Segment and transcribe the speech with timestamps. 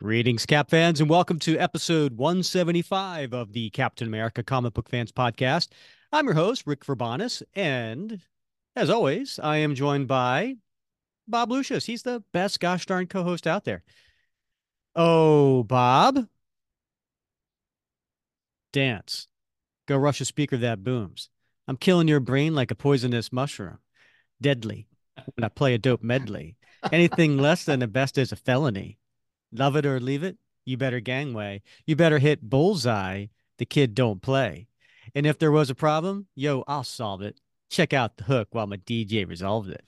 [0.00, 5.10] Greetings, Cap fans, and welcome to episode 175 of the Captain America Comic Book Fans
[5.10, 5.70] Podcast.
[6.12, 8.20] I'm your host, Rick Verbanis, and
[8.76, 10.56] as always, I am joined by
[11.26, 11.86] Bob Lucius.
[11.86, 13.82] He's the best gosh darn co-host out there.
[14.94, 16.28] Oh, Bob.
[18.72, 19.26] Dance.
[19.88, 21.30] Go rush a speaker that booms.
[21.66, 23.78] I'm killing your brain like a poisonous mushroom.
[24.40, 24.86] Deadly.
[25.34, 26.56] When I play a dope medley.
[26.92, 28.98] Anything less than the best is a felony.
[29.52, 30.36] Love it or leave it.
[30.66, 31.62] You better gangway.
[31.86, 33.26] You better hit bullseye.
[33.58, 34.66] The kid don't play.
[35.14, 37.38] And if there was a problem, yo, I'll solve it.
[37.70, 39.84] Check out the hook while my DJ resolved it.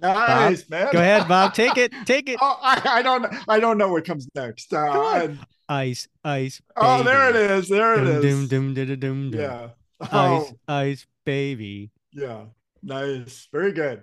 [0.00, 0.92] Nice, Bob, man.
[0.92, 1.54] Go ahead, Bob.
[1.54, 1.92] Take it.
[2.04, 2.38] Take it.
[2.42, 3.26] Oh, I, I don't.
[3.48, 4.72] I don't know what comes next.
[4.72, 5.38] Uh, Come on.
[5.68, 6.60] Ice, ice.
[6.76, 7.68] oh, there it is.
[7.68, 8.48] There it Dum, is.
[8.48, 9.30] dum, dum.
[9.34, 9.68] Yeah.
[10.00, 11.90] Ice, Oh, ice, baby.
[12.12, 12.46] yeah.
[12.82, 13.48] Nice.
[13.52, 14.00] Very good.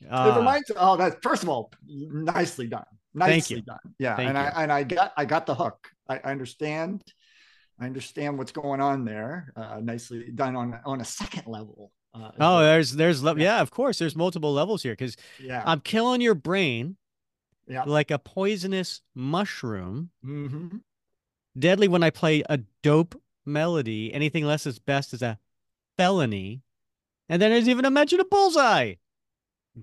[0.00, 0.70] it Ah, reminds.
[0.76, 1.22] Oh, that.
[1.22, 2.84] First of all, nicely done.
[3.16, 3.62] Thank Nicely you.
[3.62, 3.78] done.
[3.98, 4.16] Yeah.
[4.16, 4.44] Thank and you.
[4.44, 5.88] I and I got I got the hook.
[6.08, 7.02] I, I understand.
[7.80, 9.52] I understand what's going on there.
[9.56, 11.92] Uh, nicely done on on a second level.
[12.14, 13.56] Uh, oh, there's, there's, le- Yeah.
[13.56, 13.98] yeah, of course.
[13.98, 15.62] There's multiple levels here because yeah.
[15.64, 16.96] I'm killing your brain
[17.68, 17.84] yeah.
[17.84, 20.10] like a poisonous mushroom.
[20.22, 20.78] hmm
[21.58, 24.12] Deadly when I play a dope melody.
[24.12, 25.38] Anything less is best is a
[25.96, 26.62] felony.
[27.28, 28.94] And then there's even a mention of bullseye.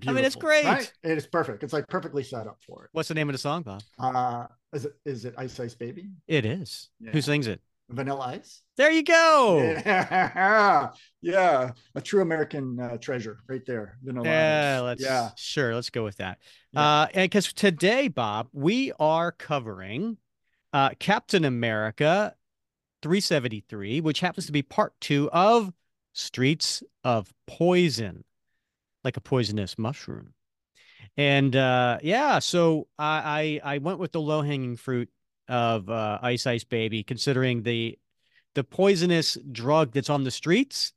[0.06, 0.64] I mean, it's great.
[0.64, 0.92] right?
[1.02, 1.62] It is perfect.
[1.62, 2.90] It's like perfectly set up for it.
[2.92, 3.82] What's the name of the song, Bob?
[3.98, 6.10] Uh, is it is it Ice Ice Baby?
[6.28, 6.90] It is.
[7.00, 7.12] Yeah.
[7.12, 7.60] Who sings it?
[7.88, 8.62] Vanilla Ice?
[8.76, 9.58] There you go.
[9.86, 10.90] Yeah,
[11.22, 13.96] yeah, a true American uh, treasure right there.
[14.02, 14.84] Vanilla Yeah, Ice.
[14.84, 16.38] let's yeah, sure, let's go with that.
[16.72, 16.80] Yeah.
[16.82, 20.18] Uh and because today, Bob, we are covering
[20.74, 22.34] uh Captain America
[23.06, 25.72] 373, which happens to be part two of
[26.12, 28.24] Streets of Poison,
[29.04, 30.34] like a poisonous mushroom.
[31.16, 35.08] And uh yeah, so I I, I went with the low-hanging fruit
[35.46, 37.96] of uh Ice Ice Baby, considering the
[38.56, 40.92] the poisonous drug that's on the streets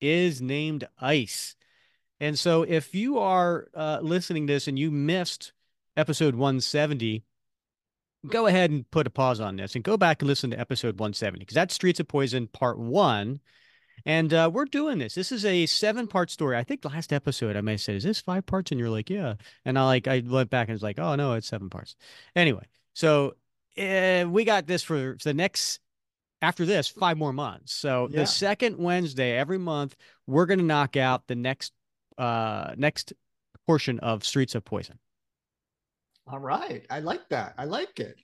[0.00, 1.54] is named ice.
[2.18, 5.52] And so if you are uh, listening to this and you missed
[5.98, 7.24] episode 170,
[8.28, 10.98] go ahead and put a pause on this and go back and listen to episode
[10.98, 13.40] 170 because that's Streets of Poison part one.
[14.04, 15.14] And uh, we're doing this.
[15.14, 16.56] This is a seven part story.
[16.56, 18.70] I think last episode I may have said, is this five parts?
[18.72, 19.34] And you're like, yeah.
[19.64, 21.94] And I like, I went back and was like, oh no, it's seven parts.
[22.34, 23.34] Anyway, so
[23.78, 25.78] uh, we got this for the next
[26.40, 27.72] after this five more months.
[27.72, 28.20] So Yeah.
[28.20, 29.94] the second Wednesday every month,
[30.26, 31.72] we're gonna knock out the next
[32.18, 33.12] uh next
[33.66, 34.98] portion of Streets of Poison.
[36.26, 36.86] All right.
[36.90, 37.54] I like that.
[37.58, 38.16] I like it.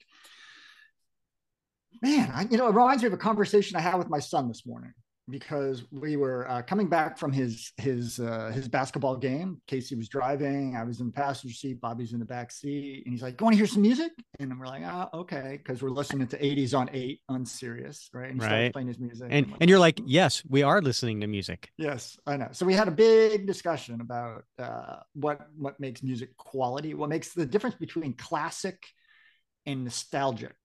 [2.01, 4.47] Man, I, you know, it reminds me of a conversation I had with my son
[4.47, 4.93] this morning
[5.29, 9.61] because we were uh, coming back from his his uh, his basketball game.
[9.67, 13.13] Casey was driving, I was in the passenger seat, Bobby's in the back seat, and
[13.13, 15.89] he's like, "You want to hear some music?" And we're like, "Ah, okay," because we're
[15.89, 18.31] listening to '80s on eight on Sirius, right?
[18.31, 18.73] And he Right.
[18.73, 21.71] playing his music, And I'm and you're like, yes, we are listening to music.
[21.77, 22.49] Yes, I know.
[22.51, 27.33] So we had a big discussion about uh, what what makes music quality, what makes
[27.33, 28.77] the difference between classic
[29.65, 30.55] and nostalgic.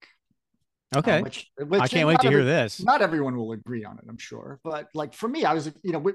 [0.97, 1.23] Okay.
[1.23, 2.81] which, which I can't wait to hear every- this.
[2.83, 4.61] Not everyone will agree on it, I'm sure.
[4.63, 6.13] But like for me, I was, you know, we,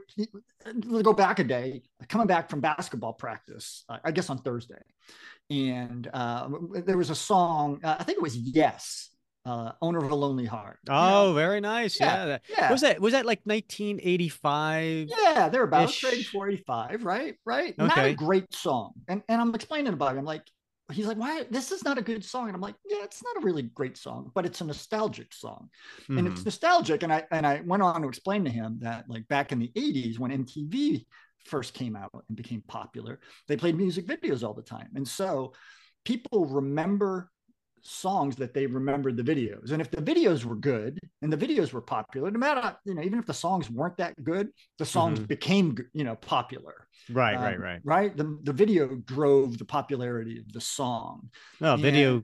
[0.85, 4.81] let's go back a day, coming back from basketball practice, uh, I guess on Thursday,
[5.49, 6.47] and uh,
[6.85, 7.81] there was a song.
[7.83, 9.09] Uh, I think it was Yes,
[9.45, 11.99] uh, "Owner of a Lonely Heart." Oh, very nice.
[11.99, 12.37] Yeah, Yeah.
[12.49, 12.71] yeah.
[12.71, 15.09] Was that was that like 1985?
[15.09, 15.99] Yeah, they're about Ish.
[15.99, 17.35] trade 45, right?
[17.45, 17.77] Right.
[17.77, 18.93] Not a great song.
[19.07, 20.19] And and I'm explaining about it.
[20.19, 20.43] I'm like,
[20.91, 22.47] he's like, why this is not a good song.
[22.47, 25.69] And I'm like, yeah, it's not a really great song, but it's a nostalgic song.
[26.15, 26.45] And it's Mhm.
[26.45, 27.03] nostalgic.
[27.03, 29.71] And I and I went on to explain to him that like back in the
[29.75, 31.05] 80s when MTV
[31.45, 34.89] first came out and became popular, they played music videos all the time.
[34.95, 35.53] And so
[36.05, 37.31] people remember
[37.83, 39.71] songs that they remembered the videos.
[39.71, 43.01] And if the videos were good and the videos were popular, no matter, you know,
[43.01, 45.27] even if the songs weren't that good, the songs Mhm.
[45.27, 46.87] became, you know, popular.
[47.09, 47.81] Right, Um, right, right.
[47.83, 48.17] Right.
[48.17, 51.29] The, the video drove the popularity of the song.
[51.59, 51.81] No, yeah.
[51.81, 52.23] video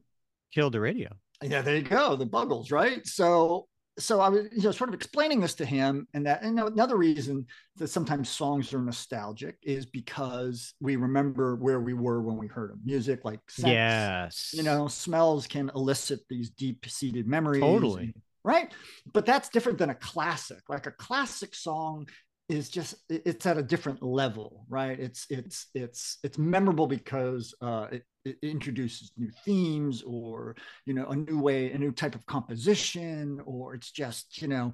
[0.53, 1.09] killed the radio.
[1.41, 2.15] Yeah, there you go.
[2.15, 3.05] The Buggles, right?
[3.05, 6.59] So, so I was, you know, sort of explaining this to him, and that, and
[6.59, 7.45] another reason
[7.77, 12.71] that sometimes songs are nostalgic is because we remember where we were when we heard
[12.71, 12.81] them.
[12.83, 14.53] Music, like scents, Yes.
[14.53, 17.61] you know, smells can elicit these deep-seated memories.
[17.61, 18.03] Totally.
[18.05, 18.71] and- right?
[19.11, 20.59] But that's different than a classic.
[20.69, 22.07] Like a classic song
[22.47, 24.99] is just it's at a different level, right?
[24.99, 30.55] It's it's it's it's memorable because uh, it, it introduces new themes or
[30.85, 34.73] you know a new way, a new type of composition, or it's just you know.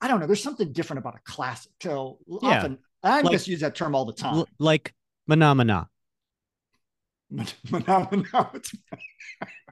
[0.00, 0.26] I don't know.
[0.26, 1.72] There's something different about a classic.
[1.82, 2.58] So Yeah.
[2.58, 4.34] often I Like- just use that term all the time.
[4.34, 4.92] L- like
[5.30, 5.86] Manamana.
[7.66, 8.50] Phenomena.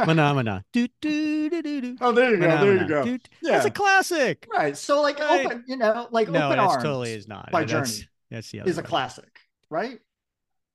[0.00, 0.62] Manamana.
[0.72, 1.96] Do, do, do, do, do.
[2.00, 2.48] oh, there you go.
[2.64, 3.04] There you go.
[3.04, 3.52] Do- Yeah.
[3.52, 4.46] That's a classic.
[4.52, 4.76] Right.
[4.76, 5.46] So like Right.
[5.46, 7.50] open, you know, like No, open that's arms totally is not.
[7.50, 9.40] by That's- Journey That's the other is a classic,
[9.70, 9.98] right?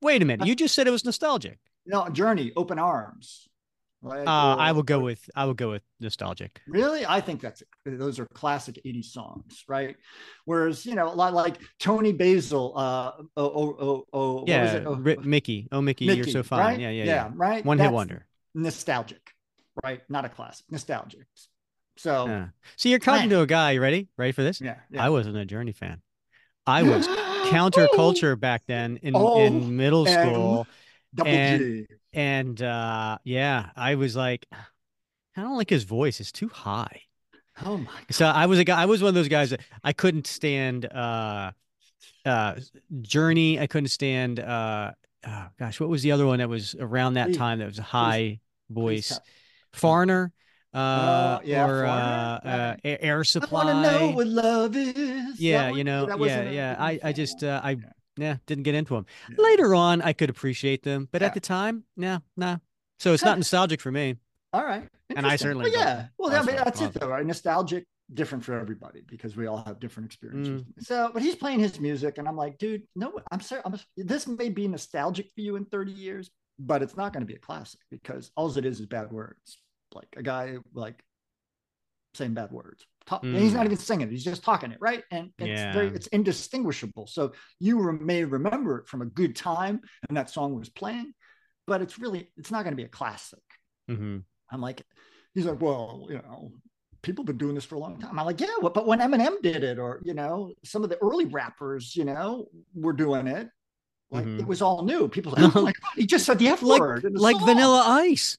[0.01, 0.47] Wait a minute.
[0.47, 1.59] You just said it was nostalgic.
[1.85, 3.47] No, Journey, open arms.
[4.03, 6.59] Like, Uh, I will go with I will go with nostalgic.
[6.67, 9.95] Really, I think that's those are classic '80s songs, right?
[10.45, 14.87] Whereas you know, a lot like Toni Basil, uh, oh, oh, oh, oh Yeah, it?
[14.87, 15.67] Oh, Mickey.
[15.71, 16.59] Oh, Mickey, you're so fine.
[16.59, 16.79] right?
[16.79, 17.31] Yeah, yeah, yeah.
[17.35, 17.63] right.
[17.63, 18.25] One hit wonder.
[18.53, 19.33] Nostalgic,
[19.83, 20.01] right?
[20.09, 21.25] Not a classic, nostalgic.
[21.97, 22.47] So Yeah.
[22.77, 23.71] So you're talking to a guy.
[23.71, 24.07] You ready?
[24.17, 24.61] Ready for this?
[24.61, 26.01] yeah, I wasn't a Journey fan.
[26.65, 27.07] I was
[27.51, 30.67] counterculture back then in, Oh, in middle school.
[31.25, 34.45] And- And uh yeah, I was like,
[35.35, 36.19] I don't like his voice.
[36.19, 37.01] It's too high.
[37.65, 38.81] Oh my So I was a guy.
[38.81, 40.85] I was one of those guys that I couldn't stand.
[40.85, 41.51] Uh,
[42.25, 42.55] uh,
[43.01, 43.59] Journey.
[43.59, 44.39] I couldn't stand.
[44.39, 44.91] Uh,
[45.27, 47.83] oh, gosh, what was the other one that was around that time that was a
[47.83, 48.39] high
[48.69, 49.07] please voice?
[49.09, 49.23] tell-
[49.73, 50.33] Foreigner.
[50.73, 53.65] Uh, Oh, yeah, or uh, uh, Air I Supply.
[53.65, 55.39] want to know what love is.
[55.39, 56.75] yeah, you know, yeah, yeah.
[56.79, 57.77] I, I just, uh, I,
[58.17, 58.37] Yeah.
[58.45, 59.05] didn't get into them.
[59.29, 59.35] Yeah.
[59.43, 61.27] Later on, I could appreciate them, but Yeah.
[61.27, 62.57] at the time, nah, nah.
[62.99, 64.15] So it's not nostalgic for me.
[64.53, 64.87] All right.
[65.15, 66.07] And I certainly Well, yeah.
[66.17, 67.25] Well, I mean, that's it though, right?
[67.25, 70.61] Nostalgic, different for everybody because we all have different experiences.
[70.61, 70.83] Mm.
[70.83, 73.61] So, but he's playing his music, and I'm like, dude, no, I'm sorry.
[73.65, 76.29] I'm, this may be nostalgic for you in 30 years,
[76.59, 79.59] but it's not going to be a classic because all it is is bad words.
[79.93, 81.03] Like a guy like
[82.13, 82.85] saying bad words.
[83.05, 83.65] Talk, and he's not Mm.
[83.65, 85.03] even singing; he's just talking it, right?
[85.11, 85.93] And it's very, Yeah.
[85.95, 87.07] it's indistinguishable.
[87.07, 91.13] So you may remember it from a good time, and that song was playing,
[91.65, 93.39] but it's really, it's not going to be a classic.
[93.87, 94.19] hmm
[94.51, 94.83] I'm like,
[95.33, 96.51] he's like, well, you know,
[97.01, 98.17] people have been doing this for a long time.
[98.19, 101.25] I'm like, yeah, but when Eminem did it, or you know, some of the early
[101.25, 103.49] rappers, you know, were doing it.
[104.11, 104.39] Like Mhm.
[104.41, 105.07] it was all new.
[105.07, 107.05] People, like, oh he just said the F Like, word.
[107.13, 108.37] like song." Vanilla Ice.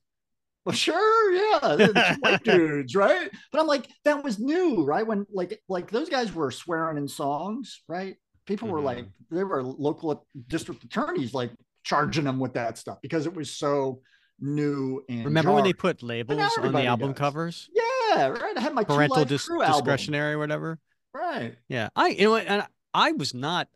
[0.65, 3.31] Well, sure, yeah, the- white dudes, right?
[3.51, 5.05] But I'm like, that was new, right?
[5.07, 8.17] When like like those guys were swearing in songs, right?
[8.47, 8.85] People were Mhm.
[8.85, 11.51] like, they were local district attorneys like
[11.85, 14.03] charging them with that stuff because it was so
[14.41, 17.19] new and Remember when they put labels on the album does.
[17.19, 17.71] covers?
[17.75, 17.82] Yeah,
[18.17, 18.57] right.
[18.57, 19.79] I had my Parental dis- Crew album.
[19.81, 20.79] discretionary or whatever.
[21.15, 21.57] Right.
[21.69, 23.69] Yeah, I you know and I was not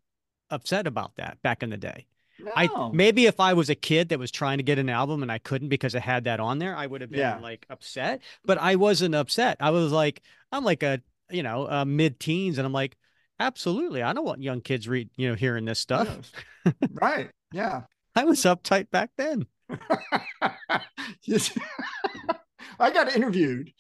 [0.50, 2.06] upset about that back in the day.
[2.54, 2.90] I No.
[2.92, 5.38] maybe if I was a kid that was trying to get an album and I
[5.38, 7.38] couldn't because it had that on there, I would have been Yeah.
[7.38, 8.20] like upset.
[8.44, 9.56] But I wasn't upset.
[9.60, 10.22] I was like,
[10.52, 11.00] I'm like a
[11.30, 12.96] you know uh, mid teens, and I'm like,
[13.40, 16.32] absolutely, I don't want young kids read you know hearing this stuff.
[16.64, 16.74] Yes.
[16.92, 17.30] right.
[17.52, 17.82] Yeah.
[18.14, 19.46] I was uptight back then.
[22.78, 23.72] I got interviewed.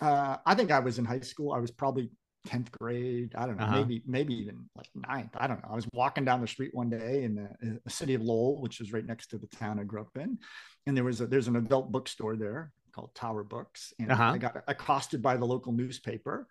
[0.00, 1.52] Uh, I think I was in high school.
[1.52, 2.10] I was probably
[2.48, 3.34] 10th grade.
[3.36, 3.76] I don't know, Uh-huh.
[3.78, 5.30] maybe, maybe even like ninth.
[5.36, 5.68] I don't know.
[5.70, 8.60] I was walking down the street one day in the, in the city of Lowell,
[8.62, 10.38] which is right next to the town I grew up in.
[10.86, 13.92] And there was a, there's an adult bookstore there called Tower Books.
[13.98, 14.32] And Uh-huh.
[14.34, 16.48] I got accosted by the local newspaper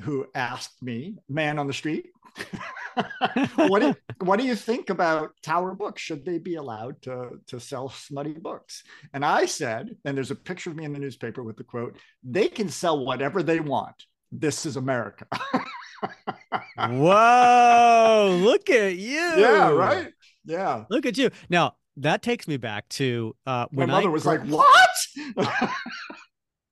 [0.00, 2.06] who asked me, man on the street,
[3.56, 6.02] what, do, what do you think about Tower Books?
[6.02, 8.82] Should they be allowed to, to sell smutty books?
[9.12, 11.96] And I said, and there's a picture of me in the newspaper with the quote,
[12.22, 14.04] they can sell whatever they want.
[14.32, 15.26] This is America.
[16.78, 19.18] Whoa, look at you.
[19.18, 20.12] yeah, right?
[20.44, 20.84] Yeah.
[20.88, 21.30] Look at you.
[21.48, 24.90] Now that takes me back to uh, My mother I was like, what?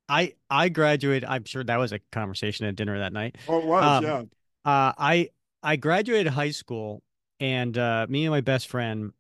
[0.09, 1.29] I I graduated.
[1.29, 3.37] I'm sure that was a conversation at dinner that night.
[3.49, 4.23] oh, it was, Um, yeah.
[4.65, 5.29] Uh, I
[5.63, 7.03] I graduated high school,
[7.41, 9.13] and uh, me and my best friend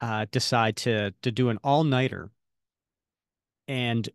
[0.00, 2.30] uh, decide to to do an all nighter
[3.68, 4.08] and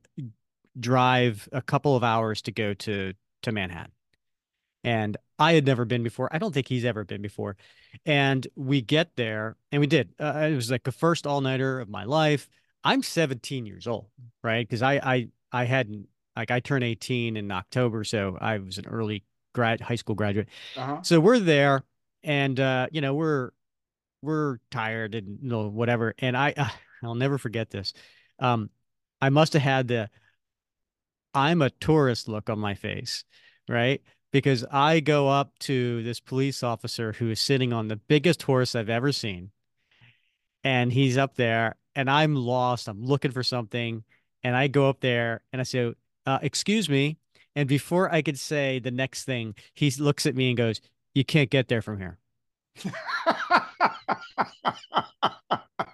[0.79, 3.91] drive a couple of hours to go to to Manhattan.
[4.84, 6.29] And I had never been before.
[6.31, 7.57] I don't think he's ever been before.
[8.05, 10.13] And we get there, and we did.
[10.19, 12.48] Uh, it was like the first all nighter of my life.
[12.84, 14.07] I'm 17 years old,
[14.43, 14.67] right?
[14.67, 16.07] Because I I I hadn't
[16.38, 20.48] like I turned 18 in October, so I was an early grad high school graduate.
[20.77, 21.01] Uh-huh.
[21.01, 21.84] So we're there,
[22.24, 23.51] and uh, you know we're
[24.22, 26.13] we're tired and you know whatever.
[26.20, 26.70] And I uh,
[27.03, 27.94] I'll never forget this.
[28.39, 28.70] Um,
[29.20, 30.10] I must have had the
[31.34, 33.24] I'm a tourist look on my face,
[33.67, 34.01] right?
[34.32, 38.75] Because I go up to this police officer who is sitting on the biggest horse
[38.75, 39.51] I've ever seen,
[40.63, 42.88] and he's up there, and I'm lost.
[42.88, 44.03] I'm looking for something,
[44.44, 45.94] and I go up there and I say,
[46.27, 47.17] uh, "Excuse me."
[47.55, 50.79] And before I could say the next thing, he looks at me and goes,
[51.15, 52.19] "You can't get there from here."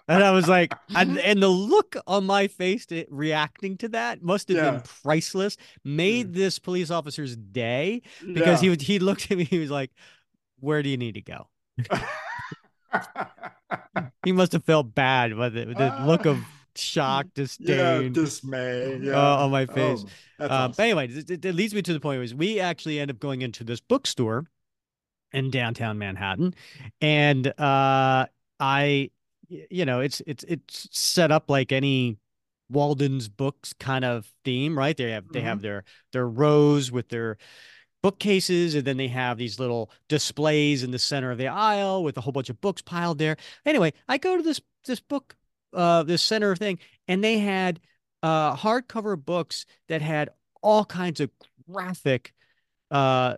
[0.09, 4.21] And I was like, and, and the look on my face to, reacting to that
[4.21, 4.71] must have Yeah.
[4.71, 5.55] been priceless.
[5.85, 8.01] Made this police officer's day
[8.33, 8.65] because Yeah.
[8.65, 9.45] he would he looked at me.
[9.45, 9.91] He was like,
[10.59, 11.47] "Where do you need to go?"
[14.25, 16.37] he must have felt bad with the, the look of
[16.75, 19.33] shock, disdain, yeah, dismay, uh, yeah.
[19.35, 20.05] on my face.
[20.39, 20.73] Oh, Uh, awesome.
[20.75, 23.63] But anyway, it, leads me to the point was we actually end up going into
[23.63, 24.45] this bookstore
[25.31, 26.53] in downtown Manhattan,
[27.01, 28.27] and uh,
[28.59, 29.11] I,
[29.49, 32.17] you know, it's it's it's set up like any
[32.69, 34.95] Walden's books kind of theme, right?
[34.97, 35.47] They have they Mm-hmm.
[35.47, 37.37] have their their rows with their
[38.01, 42.17] bookcases, and then they have these little displays in the center of the aisle with
[42.17, 43.37] a whole bunch of books piled there.
[43.65, 45.35] Anyway, I go to this this book,
[45.73, 47.79] uh, this center thing, and they had
[48.21, 50.29] uh hardcover books that had
[50.61, 51.29] all kinds of
[51.69, 52.33] graphic
[52.91, 53.35] uh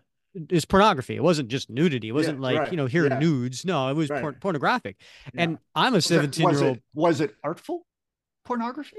[0.50, 1.16] is pornography.
[1.16, 2.10] It wasn't just nudity.
[2.10, 2.72] It wasn't like, right.
[2.72, 3.20] you know, here are Yeah.
[3.20, 3.64] nudes.
[3.66, 4.22] No, it was Right.
[4.22, 4.98] por- pornographic.
[5.34, 5.44] Yeah.
[5.44, 6.80] And I'm a 17 year old.
[6.94, 7.86] was it artful
[8.44, 8.98] pornography?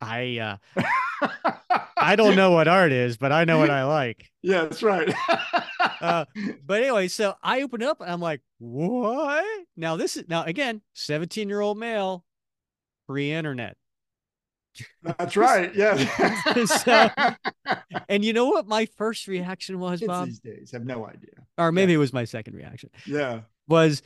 [0.00, 0.56] I uh
[1.96, 4.28] I don't know what art is, but I know what I like.
[4.42, 5.14] Yeah, that's right.
[6.02, 6.24] Uh,
[6.66, 9.44] But anyway, so I open it up and I'm like, what?
[9.76, 12.24] Now this is now again, 17 year old male,
[13.08, 13.76] pre-internet.
[15.02, 15.74] that's right.
[15.74, 15.96] Yeah.
[16.66, 17.10] So-
[18.08, 20.26] And you know what my first reaction was, Kids Bob?
[20.26, 21.34] these days have no idea.
[21.58, 22.90] Or maybe it was my second reaction.
[23.06, 23.42] Yeah.
[23.68, 24.02] Was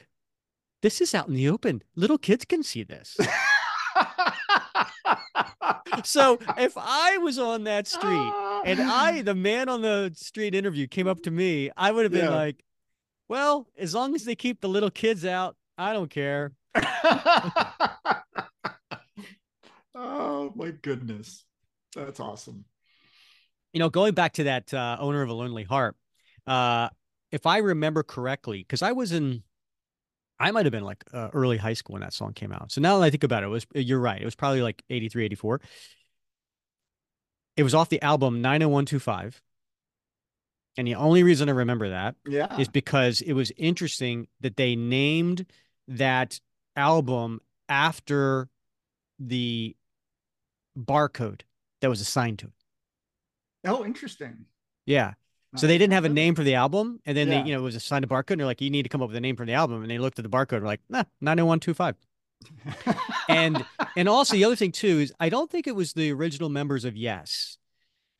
[0.83, 1.83] this is out in the open.
[1.97, 3.17] Little kids can see this.
[6.05, 8.33] So if I was on that street
[8.65, 12.13] and I, the man on the street interview, came up to me, I would have
[12.13, 12.37] been Yeah.
[12.37, 12.63] like,
[13.29, 16.53] well, as long as they keep the little kids out, I don't care.
[19.95, 21.45] oh my goodness.
[21.95, 22.65] That's awesome.
[23.73, 25.97] You know, going back to that uh, owner of a lonely heart,
[26.47, 26.89] uh,
[27.31, 29.43] if I remember correctly, because I was in,
[30.39, 32.71] I might have been like uh, early high school when that song came out.
[32.71, 34.21] So now that I think about it, it was you're right.
[34.21, 35.61] It was probably like 83, 84.
[37.57, 39.41] It was off the album 90125.
[40.77, 42.55] And the only reason I remember that Yeah.
[42.59, 45.47] is because it was interesting that they named
[45.89, 46.39] that
[46.77, 48.51] album after
[49.19, 49.75] the
[50.79, 51.41] barcode
[51.81, 52.53] that was assigned to it.
[53.65, 54.45] Oh, interesting.
[54.85, 55.15] Yeah.
[55.57, 57.43] So they did didn't have a name for the album, and then Yeah.
[57.43, 59.03] they, you know, it was assigned a barcode, and they're like, "You need to come
[59.03, 60.69] up with a name for the album." And they looked at the barcode, and were
[60.69, 61.97] like, "Nah, nine oh one two five."
[63.29, 63.65] And
[63.97, 66.85] and also the other thing too is I don't think it was the original members
[66.85, 67.59] of Yes,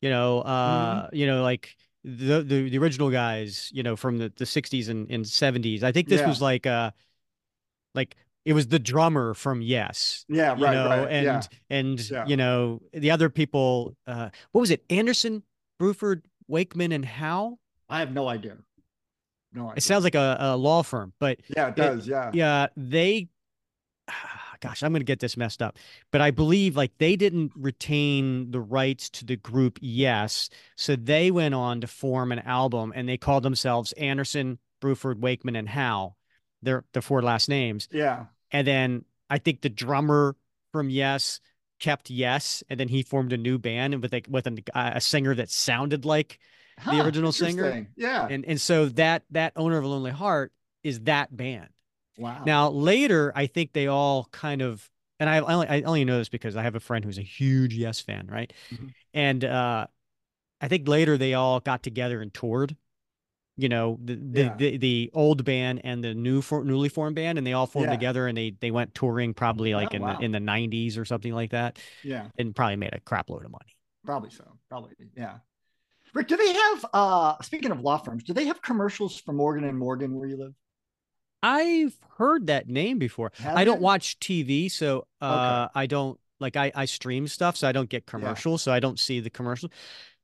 [0.01, 4.33] you know, uh, you know, like the the, the original guys, you know, from the
[4.37, 5.83] the sixties and and seventies.
[5.85, 6.29] I think this Yeah.
[6.29, 6.91] was like uh,
[7.95, 11.09] like it was the drummer from Yes, yeah, you right, know, right.
[11.11, 11.43] and yeah.
[11.71, 12.27] and Yeah.
[12.27, 13.97] you know the other people.
[14.07, 14.85] Uh, what was it?
[14.89, 15.43] Anderson,
[15.81, 17.59] Bruford, Wakeman, and Howe.
[17.89, 18.57] I have no idea.
[19.53, 19.75] No idea.
[19.77, 22.07] It sounds like a, a law firm, but yeah, it does.
[22.07, 22.31] yeah.
[22.35, 23.29] yeah, they.
[24.61, 25.77] Gosh, I'm going to get this messed up,
[26.11, 29.79] but I believe like they didn't retain the rights to the group.
[29.83, 35.19] Yes, so they went on to form an album, and they called themselves Anderson, Bruford,
[35.19, 36.17] Wakeman, and Howe.
[36.63, 38.27] They're the four last names, Yeah.
[38.51, 40.37] and then I think the drummer
[40.73, 41.41] from Yes
[41.79, 45.35] kept Yes, and then he formed a new band with like with a, a singer
[45.35, 46.39] that sounded like
[46.79, 47.89] Huh, original singer?
[47.97, 48.29] Yeah.
[48.29, 50.53] and and so that that owner of a lonely heart
[50.83, 51.69] is that band.
[52.17, 52.45] wow.
[52.45, 54.89] Now later, I think they all kind of,
[55.21, 57.23] and I I only I only know this because I have a friend who's a
[57.23, 58.53] huge Yes fan, right?
[58.71, 58.95] Mhm.
[59.15, 59.87] And uh,
[60.61, 62.77] I think later they all got together and toured.
[63.59, 64.55] You know, the the, Yeah.
[64.57, 67.89] the, the old band and the new for, newly formed band, and they all formed
[67.89, 67.93] Yeah.
[67.93, 70.17] together and they they went touring probably like Oh, in wow.
[70.19, 72.29] the in the '90s or something like that, yeah.
[72.39, 73.77] and probably made a crap load of money.
[74.05, 74.59] Probably so.
[74.69, 74.93] Probably.
[75.17, 75.39] Yeah.
[76.15, 79.65] Rick, do they have uh speaking of law firms, do they have commercials for Morgan
[79.65, 80.55] and Morgan where you live?
[81.43, 83.33] I've heard that name before.
[83.39, 83.83] Have I don't you?
[83.83, 88.07] watch TV, so uh, I don't like I I stream stuff, so I don't get
[88.07, 89.73] commercials, so I don't see the commercials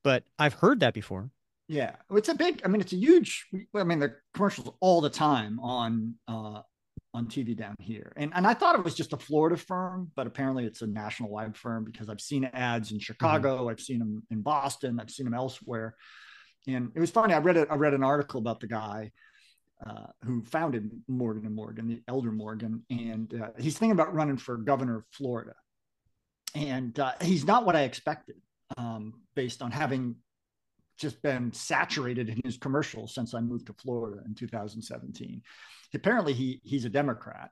[0.03, 1.31] But I've heard that before.
[1.69, 2.61] Yeah, it's a big.
[2.65, 3.47] I mean, it's a huge.
[3.75, 6.61] I mean, the commercials all the time on uh,
[7.15, 10.27] on TV down here, and and I thought it was just a Florida firm, but
[10.27, 14.23] apparently it's a national wide firm because I've seen ads in Chicago, I've seen them
[14.31, 15.95] in Boston, I've seen them elsewhere,
[16.67, 17.33] and it was funny.
[17.33, 17.69] I read it.
[17.71, 19.13] I read an article about the guy
[19.87, 24.37] uh, who founded Morgan and Morgan, the elder Morgan, and uh, he's thinking about running
[24.37, 25.55] for governor of Florida,
[26.55, 28.37] and uh, he's not what I expected,
[28.77, 30.17] um, based on having
[31.03, 35.43] just been saturated in his commercials since I moved to Florida in 2017.
[35.95, 37.51] Apparently, he he's a Democrat,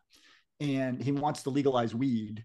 [0.61, 2.45] and he wants to legalize weed,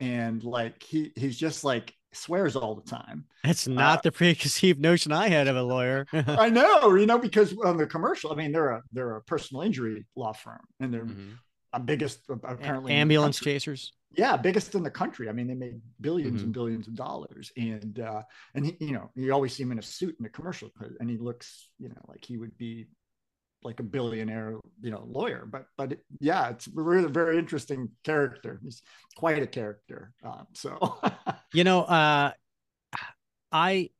[0.00, 3.24] and like he he's just like swears all the time.
[3.44, 6.06] That's not Uh, the preconceived notion I had of a lawyer.
[6.12, 9.62] I know, you know, because on the commercial, I mean, they're a they're a personal
[9.62, 11.38] injury law firm, and they're Mhm.
[11.72, 13.92] a biggest apparently Ambulance chasers.
[14.12, 16.44] Yeah biggest in the country i mean they made 1000000000s Mhm.
[16.44, 18.22] and billions of dollars and uh
[18.54, 21.10] and he, you know you always see him in a suit in a commercial and
[21.10, 22.86] he looks you know like he would be
[23.64, 25.44] like a billionaire, you know, lawyer.
[25.50, 28.60] But but it, yeah, it's really a very interesting character.
[28.62, 28.82] He's
[29.16, 30.12] quite a character.
[30.24, 31.00] Uh, so
[31.52, 32.32] you know, uh,
[33.52, 33.90] I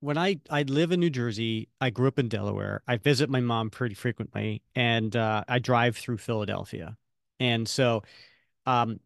[0.00, 2.82] when I I live in New Jersey, I grew up in Delaware.
[2.88, 6.96] I visit my mom pretty frequently, and uh, I drive through Philadelphia.
[7.40, 8.02] And so,
[8.66, 9.00] um,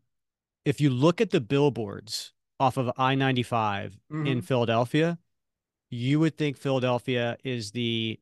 [0.65, 4.43] if you look at the billboards off of I ninety five in.
[4.43, 5.19] Philadelphia,
[5.91, 8.19] you would think Philadelphia is the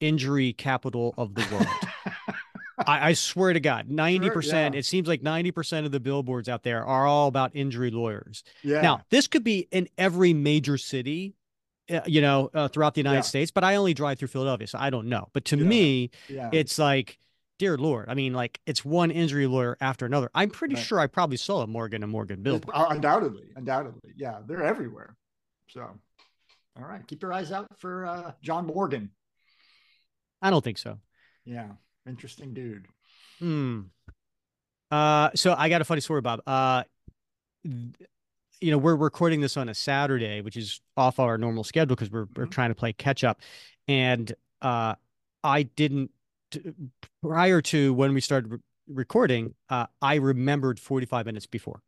[0.00, 1.66] injury capital of the world.
[2.86, 4.74] I, I swear to God, ninety percent.
[4.74, 4.78] yeah.
[4.80, 8.42] It seems like ninety percent of the billboards out there are all about injury lawyers.
[8.62, 8.80] yeah.
[8.80, 11.34] Now, this could be in every major city,
[11.90, 13.22] uh, you know, uh, throughout the United Yeah.
[13.22, 15.28] States, but I only drive through Philadelphia, so I don't know.
[15.32, 15.64] But to Yeah.
[15.64, 16.50] me, yeah.
[16.52, 17.18] it's like,
[17.58, 20.30] dear Lord, I mean, like it's one injury lawyer after another.
[20.34, 20.84] I'm pretty Right.
[20.84, 22.74] sure I probably saw a Morgan and Morgan billboard.
[22.74, 24.14] uh, undoubtedly, undoubtedly.
[24.16, 25.16] Yeah, they're everywhere.
[25.68, 25.82] So,
[26.76, 29.10] all right, keep your eyes out for uh, John Morgan.
[30.40, 30.98] I don't think so.
[31.44, 31.72] Yeah,
[32.06, 32.86] interesting dude.
[33.40, 33.82] Hmm.
[34.90, 36.40] Uh, so I got a funny story, Bob.
[36.46, 36.84] Uh,
[37.64, 38.08] th-
[38.60, 42.10] you know, we're recording this on a Saturday, which is off our normal schedule because
[42.10, 42.50] we're we're Mhm.
[42.50, 43.40] trying to play catch up,
[43.86, 44.94] and uh,
[45.44, 46.10] I didn't
[47.22, 49.54] prior to when we started re- recording.
[49.68, 51.82] Uh, I remembered 45 minutes before,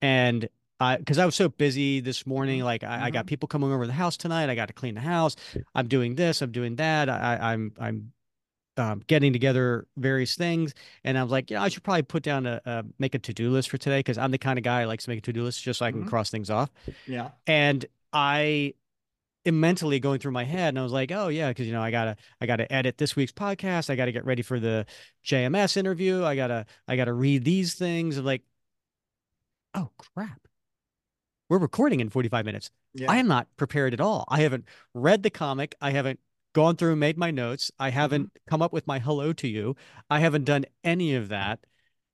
[0.00, 0.48] and
[0.80, 2.64] I because I was so busy this morning, Mhm.
[2.64, 4.48] like I, I got people coming over the house tonight.
[4.50, 5.36] I got to clean the house.
[5.74, 6.42] I'm doing this.
[6.42, 7.08] I'm doing that.
[7.08, 8.12] I, I- I'm I'm
[8.78, 10.72] um, getting together various things,
[11.04, 13.18] and I was like, you know, I should probably put down a, a make a
[13.18, 15.18] to do list for today because I'm the kind of guy who likes to make
[15.18, 16.08] a to do list just so I can Mhm.
[16.08, 16.70] cross things off.
[17.06, 17.84] Yeah, And
[18.14, 18.72] I am
[19.46, 21.90] mentally going through my head, and I was like, oh yeah, because you know I
[21.90, 23.90] gotta I gotta edit this week's podcast.
[23.90, 24.86] I gotta get ready for the
[25.24, 26.24] JMS interview.
[26.24, 28.16] I gotta I gotta read these things.
[28.16, 28.42] And like,
[29.74, 30.40] oh crap,
[31.48, 32.70] we're recording in 45 minutes.
[32.94, 33.10] yeah.
[33.10, 34.24] I am not prepared at all.
[34.28, 35.74] I haven't read the comic.
[35.80, 36.20] I haven't
[36.54, 37.70] gone through and made my notes.
[37.78, 39.76] I haven't come up with my hello to you.
[40.10, 41.60] I haven't done any of that.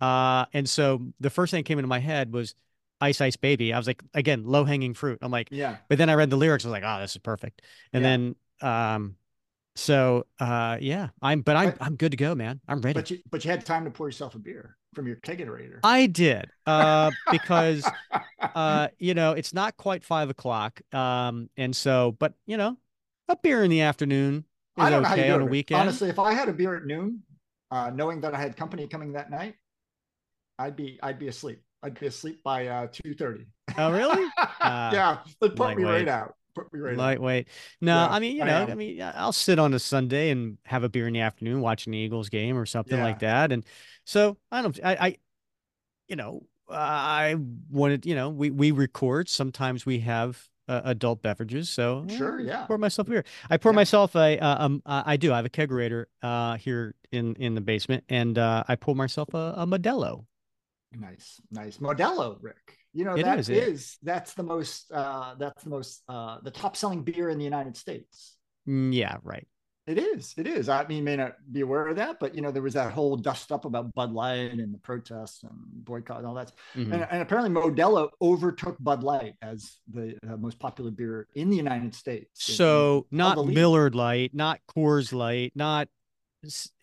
[0.00, 2.54] Uh, and so the first thing that came into my head was
[3.00, 3.72] Ice Ice Baby.
[3.72, 5.18] I was like, again, low hanging fruit.
[5.22, 6.64] I'm like, yeah, but then I read the lyrics.
[6.64, 7.62] I was like, oh, this is perfect.
[7.92, 8.08] And Yeah.
[8.10, 8.36] then,
[8.70, 9.16] um,
[9.76, 12.60] so uh, yeah, I'm, but I'm, But- I'm good to go, man.
[12.68, 12.98] I'm ready.
[13.00, 15.78] but you but you had time to pour yourself a beer from your kegerator.
[15.84, 17.88] I did, uh, because
[18.54, 20.80] uh, you know, it's not quite five o'clock.
[20.92, 22.76] Um, and so, but you know,
[23.28, 24.44] a beer in the afternoon
[24.76, 25.80] is I don't know how you okay do on a weekend.
[25.80, 27.22] Honestly, if I had a beer at noon,
[27.70, 29.54] uh, knowing that I had company coming that night,
[30.58, 31.60] I'd be I'd be asleep.
[31.82, 33.46] I'd be asleep by uh, two thirty.
[33.76, 34.24] Oh, really?
[34.62, 36.34] yeah, it put me right out.
[36.54, 36.98] Put me right out.
[36.98, 37.48] Lightweight.
[37.80, 38.70] No, Yeah, I mean, you know, am.
[38.70, 41.92] I mean, I'll sit on a Sunday and have a beer in the afternoon watching
[41.92, 43.52] the Eagles game or something like that.
[43.52, 43.64] And
[44.04, 45.16] so I don't, I, I,
[46.08, 47.36] you know, I
[47.70, 49.28] wanted, you know, we we record.
[49.28, 52.66] Sometimes we have uh, adult beverages, so Sure, eh, yeah.
[52.66, 53.24] Pour myself a beer.
[53.48, 53.76] I pour Yeah.
[53.76, 55.32] myself a, uh, um, uh, I do.
[55.32, 59.32] I have a kegerator uh here in in the basement, and uh, I pour myself
[59.34, 60.26] a, a Modelo.
[60.92, 61.78] Nice, nice.
[61.78, 62.76] Modelo, Rick.
[62.94, 66.38] You know It that is, is, it- that's the most uh that's the most uh
[66.42, 68.36] the top selling beer in the United States.
[68.68, 69.46] Mm, yeah, right.
[69.86, 70.34] It is.
[70.36, 70.68] It is.
[70.68, 72.92] I mean, you may not be aware of that, but you know, there was that
[72.92, 75.52] whole dust up about Bud Light and the protests and
[75.84, 76.52] boycott and all that.
[76.74, 76.92] Mhm.
[76.92, 81.56] And, and apparently, Modelo overtook Bud Light as the uh, most popular beer in the
[81.56, 82.44] United States.
[82.44, 83.46] So in not.
[83.46, 85.88] Miller Light, not Coors Light, not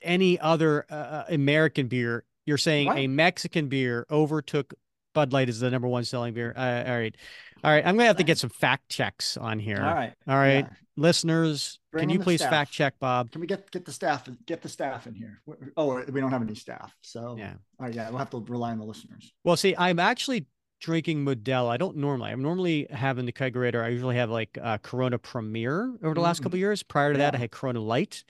[0.02, 2.24] any other uh, uh, American beer.
[2.46, 4.74] You're saying a Mexican beer overtook
[5.14, 6.54] Bud Light as the number one selling beer.
[6.56, 7.16] Uh, all right,
[7.64, 7.86] all right.
[7.86, 9.78] I'm gonna have to get some fact checks on here.
[9.82, 10.14] All right.
[10.28, 10.70] all right, Yeah.
[10.98, 12.52] listeners, Bring can you please staff.
[12.52, 13.32] fact check Bob?
[13.32, 15.42] Can we get get the staff get the staff in here?
[15.78, 17.54] Oh, we don't have any staff, so Yeah.
[17.80, 19.32] All right, yeah, we'll have to rely on the listeners.
[19.44, 20.46] Well, see, I'm actually
[20.82, 21.70] drinking Modelo.
[21.70, 22.30] I don't normally.
[22.32, 23.82] I'm normally having the kegerator.
[23.84, 26.44] I usually have like uh, Corona Premier over the last Mm.
[26.44, 26.84] couple of years.
[26.84, 28.26] Prior to that, I had Corona Light,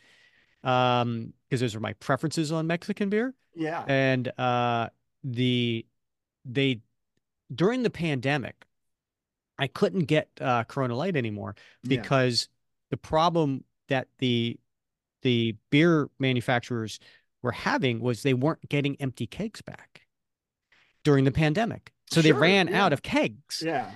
[0.64, 3.34] um, because those are my preferences on Mexican beer.
[3.56, 3.84] Yeah.
[3.88, 4.90] and uh
[5.24, 5.86] the
[6.44, 6.82] they
[7.54, 8.66] during the pandemic
[9.58, 12.02] i couldn't get uh corona light anymore Yeah.
[12.02, 12.50] because
[12.92, 14.60] the problem that the
[15.22, 17.00] the beer manufacturers
[17.42, 20.02] were having was they weren't getting empty kegs back
[21.06, 22.84] during the pandemic so they ran yeah.
[22.84, 23.92] out of kegs Yeah.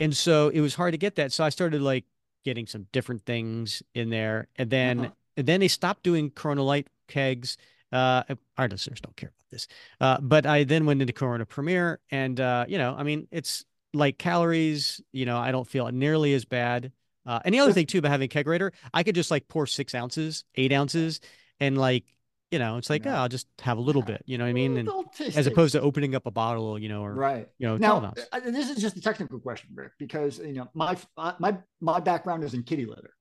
[0.00, 2.04] and so it was hard to get that so i started like
[2.44, 5.10] getting some different things in there and then Uh-huh.
[5.36, 7.56] and then they stopped doing corona light kegs.
[7.92, 8.22] Uh
[8.58, 9.66] our listeners don't care about this.
[10.00, 13.64] Uh but i then went into corona premier and uh you know i mean it's
[13.92, 16.90] like calories you know i don't feel nearly as bad.
[17.26, 19.94] Uh and the other thing too about having kegerator i could just like pour six
[19.94, 21.20] ounces eight ounces
[21.60, 22.04] and like
[22.50, 23.18] you know it's like Yeah.
[23.18, 24.14] oh i'll just have a little Yeah.
[24.16, 24.76] bit you know what i mean?
[24.76, 24.90] And
[25.34, 27.48] as opposed to opening up a bottle you know or right.
[27.58, 30.68] you know 12 Now, uh, this is just a technical question, Rick, because you know
[30.74, 33.13] my uh, my my background is in kitty litter,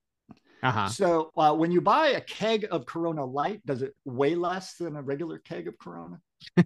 [0.63, 0.87] Uh-huh.
[0.89, 4.95] So uh, when you buy a keg of Corona Light, does it weigh less than
[4.95, 6.19] a regular keg of Corona?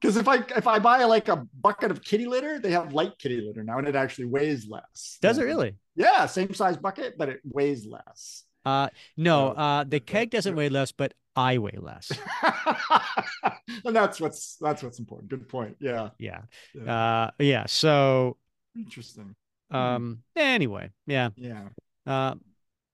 [0.00, 3.18] Because if I if I buy like a bucket of kitty litter, they have light
[3.18, 5.18] kitty litter now, and it actually weighs less.
[5.22, 5.74] Does it really?
[5.94, 8.44] Yeah, same size bucket, but it weighs less.
[8.64, 12.12] Uh, no, uh, the keg doesn't weigh less, but I weigh less.
[13.84, 15.30] and that's what's that's what's important.
[15.30, 15.76] Good point.
[15.80, 16.10] Yeah.
[16.18, 16.40] Yeah.
[16.74, 17.22] yeah.
[17.24, 17.64] Uh, yeah.
[17.66, 18.36] So,
[18.76, 19.34] Interesting.
[19.70, 21.30] um, anyway, yeah.
[21.36, 21.68] Yeah.
[22.06, 22.34] Uh,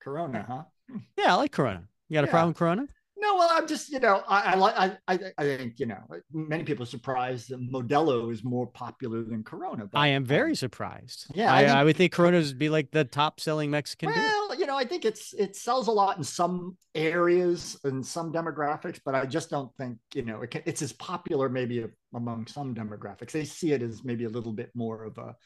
[0.02, 0.96] Corona, huh?
[1.16, 1.88] yeah, I like Corona.
[2.08, 2.88] You got a problem with Corona?
[3.22, 6.64] No, well, I'm just, you know, I I like I, I think, you know, many
[6.64, 9.86] people are surprised that Modelo is more popular than Corona.
[9.86, 11.26] But, I am um, very surprised.
[11.32, 14.18] yeah, I, I I, would think Coronas would be like the top selling Mexican beer.
[14.18, 18.32] Well, you know, I think it's it sells a lot in some areas and some
[18.32, 22.48] demographics, but I just don't think you know it can, it's as popular maybe among
[22.48, 23.30] some demographics.
[23.30, 25.36] They see it as maybe a little bit more of a,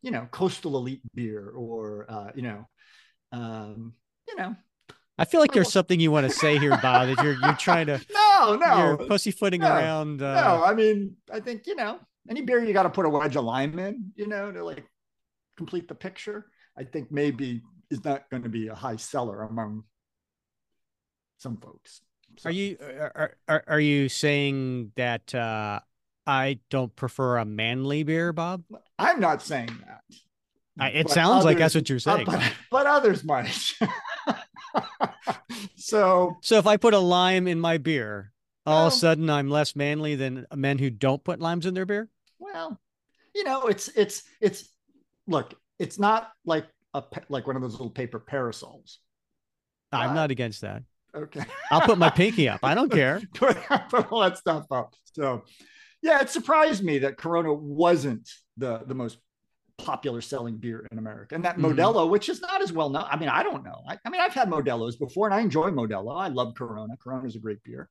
[0.00, 2.66] you know, coastal elite beer, or uh, you know,
[3.32, 3.94] um,
[4.26, 4.56] you know,
[5.18, 7.86] I feel like there's something you want to say here, Bob, that you're you're trying
[7.86, 10.22] to no, no, you're pussyfooting no, around.
[10.22, 10.64] Uh, no.
[10.64, 11.98] I mean, I think you know,
[12.30, 14.84] any beer you got to put a wedge of lime in, you know, to like
[15.56, 16.46] complete the picture.
[16.76, 19.82] I think maybe is not going to be a high seller among
[21.38, 22.00] some folks.
[22.38, 25.80] So- Are you are, are are you saying that uh,
[26.26, 28.62] I don't prefer a manly beer, Bob?
[28.98, 30.02] I'm not saying that.
[30.78, 32.26] I, it sounds like that's what you're uh, saying.
[32.26, 33.72] but, but others might.
[35.76, 38.32] so so if I put a lime in my beer,
[38.66, 41.86] all of a sudden I'm less manly than men who don't put limes in their
[41.86, 42.08] beer.
[42.38, 42.78] well,
[43.34, 44.68] you know, it's it's it's
[45.26, 48.98] look, it's not like a like one of those little paper parasols.
[49.92, 50.82] I'm Uh, not against that.
[51.14, 51.44] Okay.
[51.70, 52.60] I'll put my pinky up.
[52.62, 53.20] I don't care.
[53.34, 53.56] put,
[53.88, 54.94] put all that stuff up.
[55.14, 55.44] So,
[56.02, 59.18] yeah, it surprised me that Corona wasn't the the most
[59.78, 61.74] popular selling beer in America, and that Mhm.
[61.74, 63.04] Modelo, which is not as well known.
[63.10, 63.82] I mean, I don't know.
[63.88, 66.20] I, I mean, I've had Modelos before, and I enjoy Modelo.
[66.20, 66.96] I love Corona.
[66.96, 67.88] Corona is a great beer.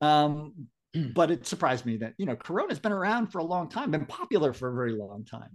[0.00, 0.68] Um,
[1.14, 4.06] but it surprised me that you know Corona's been around for a long time, been
[4.06, 5.50] popular for a very long time.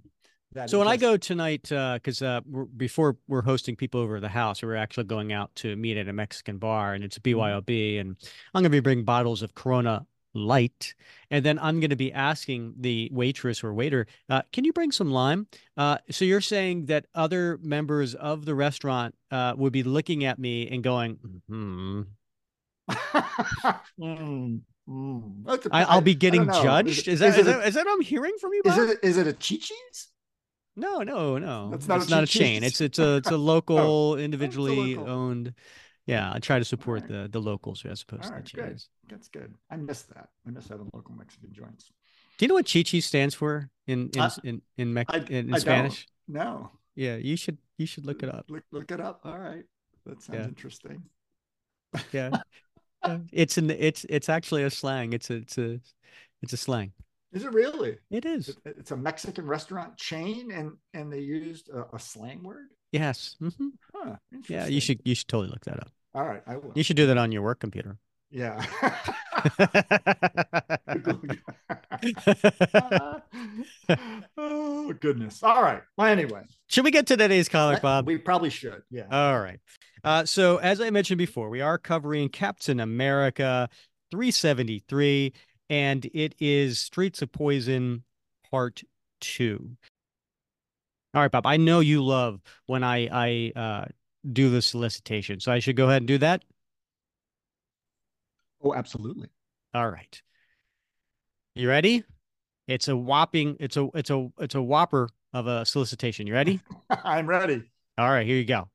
[0.54, 4.30] That So when I go tonight, because uh, we're, before we're hosting people over the
[4.30, 8.02] house, we're actually going out to meet at a Mexican bar, and it's a BYOB,
[8.02, 8.18] and
[8.54, 10.96] I'm going to be bringing bottles of Corona Light,
[11.30, 14.92] and then I'm going to be asking the waitress or waiter, uh, "Can you bring
[14.92, 19.84] some lime?" Uh, so you're saying that other members of the restaurant uh, would be
[19.84, 22.02] looking at me and going, "Hmm."
[24.00, 25.48] Mm, mm.
[25.48, 27.08] A- I, I'll be getting judged.
[27.08, 28.62] Is, that is is, a- that is that what I'm hearing from you?
[28.66, 30.08] Is it is it a Chi-Chi's?
[30.76, 31.70] No, no, no.
[31.72, 32.64] That's not it's a not a chain.
[32.64, 35.12] It's it's a it's a local, individually local.
[35.12, 35.54] owned.
[36.08, 37.32] Yeah, I try to support Alright.
[37.32, 38.84] the the locals as opposed All to the right, good.
[39.10, 39.54] That's good.
[39.70, 40.30] I miss that.
[40.48, 41.92] I miss having local Mexican joints.
[42.38, 45.54] Do you know what Chi-Chi stands for in in Uh, in in, Mex- I- in,
[45.54, 46.08] in Spanish?
[46.28, 48.46] No, Yeah, you should you should look it up.
[48.50, 49.22] Look look it up.
[49.26, 49.66] All right,
[50.06, 50.48] that sounds Yeah.
[50.48, 51.04] interesting.
[52.12, 52.30] Yeah,
[53.06, 53.20] Yeah.
[53.32, 55.14] it's an it's it's actually a slang.
[55.14, 55.80] It's a it's a
[56.42, 56.94] it's a slang.
[57.32, 57.98] Is it really?
[58.10, 58.50] It is.
[58.50, 62.70] It- It's a Mexican restaurant chain, and and they used a, a slang word.
[62.92, 63.36] Yes.
[63.40, 64.16] hmm Huh.
[64.48, 65.92] Yeah, you should you should totally look that up.
[66.14, 66.72] All right, I will.
[66.76, 67.98] You should do that on your work computer.
[68.30, 68.64] Yeah.
[74.38, 75.42] oh goodness.
[75.44, 75.82] All right.
[75.98, 78.08] Well, anyway, should we get to today's comic, Bob?
[78.08, 78.82] we probably should.
[78.90, 79.06] Yeah.
[79.12, 79.60] All right.
[80.04, 83.70] Uh, so as I mentioned before, we are covering Captain America
[84.12, 85.34] 373,
[85.70, 88.04] and it is Streets of Poison
[88.50, 88.84] Part
[89.20, 89.72] Two.
[91.14, 91.46] All right, Bob.
[91.46, 93.86] I know you love when I I uh,
[94.32, 96.44] do the solicitation, so I should go ahead and do that.
[98.64, 99.30] oh, absolutely.
[99.74, 100.22] All right.
[101.56, 102.04] You ready?
[102.68, 103.58] It's a whopping.
[103.60, 106.28] It's a it's a it's a whopper of a solicitation.
[106.28, 106.62] You ready?
[107.04, 107.64] I'm ready.
[107.98, 108.70] All right, here you go.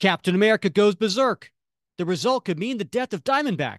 [0.00, 1.50] Captain America goes berserk.
[1.98, 3.78] The result could mean the death of Diamondback.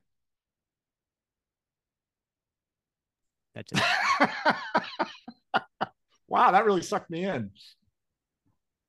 [3.53, 3.81] That's it.
[6.33, 7.51] wow, that really sucked me in.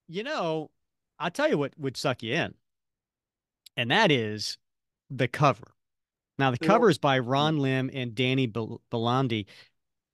[0.09, 0.70] you know,
[1.18, 2.54] I'll tell you what would suck you in,
[3.76, 4.57] and that is
[5.11, 5.74] the cover.
[6.38, 9.44] Now, the cover is by Ron Lim and Danny Bel- Belandi.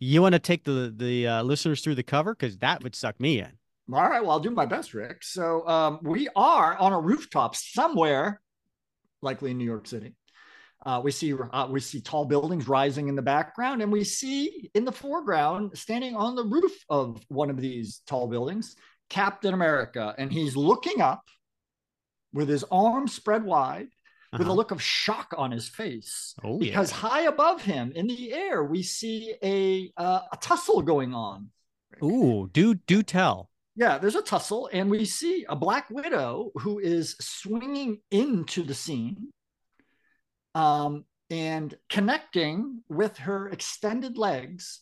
[0.00, 3.20] You want to take the the uh, listeners through the cover because that would suck
[3.20, 3.52] me in.
[3.92, 5.22] All right, well, I'll do my best, Rick.
[5.22, 8.40] So um, we are on a rooftop somewhere,
[9.22, 10.14] likely in New York City.
[10.86, 14.70] Uh, we see uh, we see tall buildings rising in the background, and we see
[14.74, 18.76] in the foreground, standing on the roof of one of these tall buildings,
[19.10, 21.22] Captain America, and he's looking up
[22.32, 23.88] with his arms spread wide,
[24.32, 24.54] with a Uh-huh.
[24.54, 26.34] look of shock on his face.
[26.42, 26.96] Oh because yeah.
[26.96, 31.50] high above him in the air, we see a uh, a tussle going on.
[32.02, 33.50] Ooh, do do tell.
[33.76, 38.74] Yeah, there's a tussle, and we see a Black Widow who is swinging into the
[38.74, 39.30] scene
[40.54, 44.80] um, and connecting with her extended legs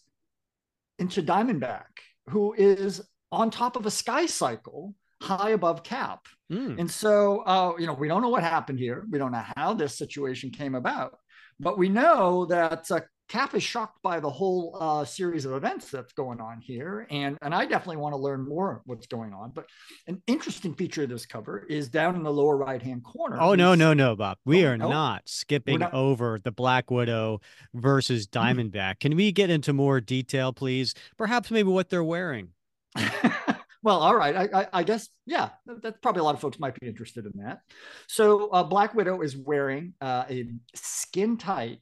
[0.98, 1.84] into Diamondback,
[2.28, 6.26] who is on top of a sky cycle high above Cap.
[6.50, 6.78] Mm.
[6.78, 9.04] And so, uh, you know, we don't know what happened here.
[9.10, 11.18] We don't know how this situation came about,
[11.60, 15.90] but we know that uh, Cap is shocked by the whole uh, series of events
[15.90, 19.50] that's going on here, and and I definitely want to learn more what's going on.
[19.54, 19.66] But
[20.06, 23.36] an interesting feature of this cover is down in the lower right hand corner.
[23.38, 24.38] Oh no, no, no, Bob.
[24.46, 24.88] We Oh, are no.
[24.88, 27.40] not skipping not- over the Black Widow
[27.74, 29.00] versus Diamondback.
[29.00, 30.94] Can we get into more detail, please?
[31.18, 32.48] Perhaps maybe what they're wearing.
[33.82, 34.34] well, all right.
[34.52, 35.50] I, I, I guess yeah.
[35.66, 37.60] that- That's probably a lot of folks might be interested in that.
[38.06, 41.80] So uh, Black Widow is wearing uh, a skin tight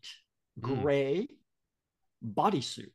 [0.59, 0.81] Mm.
[0.81, 1.29] gray
[2.24, 2.90] bodysuit.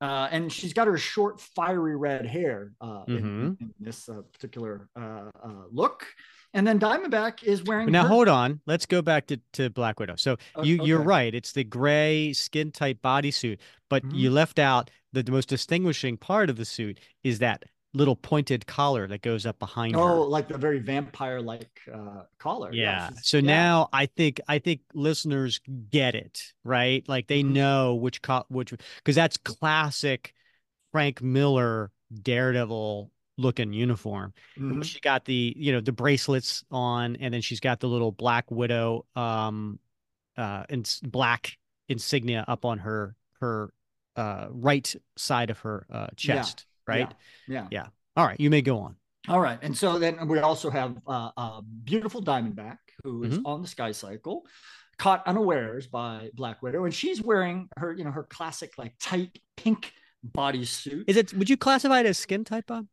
[0.00, 3.16] Uh, and she's got her short, fiery red hair uh, in-
[3.56, 3.60] Mhm.
[3.60, 6.06] in, this uh, particular uh, uh, look.
[6.52, 7.90] And then Diamondback is wearing.
[7.90, 8.60] Now her- hold on.
[8.66, 10.16] Let's go back to, to Black Widow.
[10.16, 11.34] So you you're right.
[11.34, 14.14] It's the gray skin tight bodysuit, but Mhm.
[14.14, 17.62] you left out the, the most distinguishing part of the suit is that
[17.94, 20.14] little pointed collar that goes up behind Oh, her.
[20.28, 22.72] like the very vampire-like uh, collar.
[22.72, 23.08] Yeah.
[23.10, 23.42] she's- So yeah.
[23.46, 27.08] now I think I think listeners get it, right?
[27.08, 27.52] Like they Mhm.
[27.52, 30.34] know which co- which because that's classic
[30.92, 31.90] Frank Miller
[32.22, 34.32] Daredevil looking uniform.
[34.58, 34.84] Mhm.
[34.84, 38.50] She got the you know the bracelets on, and then she's got the little Black
[38.50, 39.78] Widow um
[40.36, 41.56] uh and black
[41.88, 43.72] insignia up on her her
[44.16, 47.12] uh right side of her uh chest, right?
[47.48, 47.66] Yeah.
[47.70, 47.86] Yeah.
[48.16, 48.96] All right, you may go on.
[49.28, 49.58] All right.
[49.62, 53.42] And so then we also have uh, a beautiful Diamondback who is Mhm.
[53.46, 54.44] on the Sky Cycle,
[54.98, 56.84] caught unawares by Black Widow.
[56.84, 59.92] And she's wearing her, you know, her classic like tight pink
[60.36, 61.04] bodysuit.
[61.06, 61.32] Is it?
[61.34, 62.86] Would you classify it as skin type, Bob?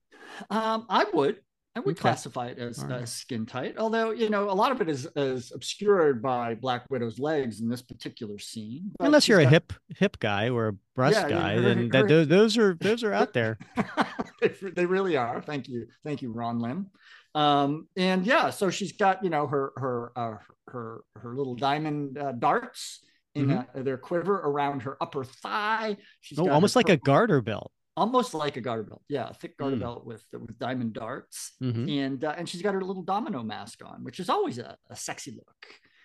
[0.49, 1.41] Um, I would.
[1.73, 2.01] I would Okay.
[2.01, 3.07] classify it as uh, right.
[3.07, 7.17] skin tight, although you know a lot of it is, is obscured by Black Widow's
[7.17, 8.91] legs in this particular scene.
[8.99, 11.89] but Unless you're a got- hip hip guy or a breast Yeah, guy, her- then
[11.89, 13.57] that her- those, those are those are out there.
[14.75, 15.41] they, really are.
[15.41, 16.87] Thank you, thank you, Ron Lim.
[17.35, 20.35] Um, and yeah, so she's got you know her her uh,
[20.67, 22.99] her her little diamond uh, darts
[23.33, 25.95] in uh, their quiver around her upper thigh.
[26.19, 26.49] She's Mm-hmm.
[26.49, 27.71] Oh, almost like a garter belt.
[28.01, 29.03] Almost like a garter belt.
[29.07, 29.85] Yeah, a thick garter Mm.
[29.85, 31.53] belt with with diamond darts.
[31.61, 31.85] Mhm.
[32.05, 34.95] And uh, and she's got her little domino mask on, which is always a, a
[34.95, 35.61] sexy look.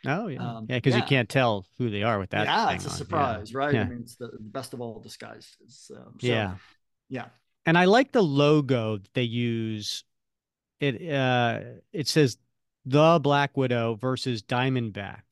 [0.06, 2.44] Oh yeah, Um, yeah, because you can't tell who they are with that.
[2.46, 2.92] yeah, it's a on.
[2.92, 2.96] Yeah.
[3.04, 3.74] surprise, right?
[3.74, 3.82] Yeah.
[3.84, 5.90] I mean, it's the best of all disguises.
[5.96, 6.54] Um, so, yeah.
[7.08, 7.28] yeah.
[7.64, 10.04] And I like the logo that they use.
[10.78, 11.60] It uh
[11.92, 12.36] it says
[12.84, 15.22] the Black Widow versus Diamondback,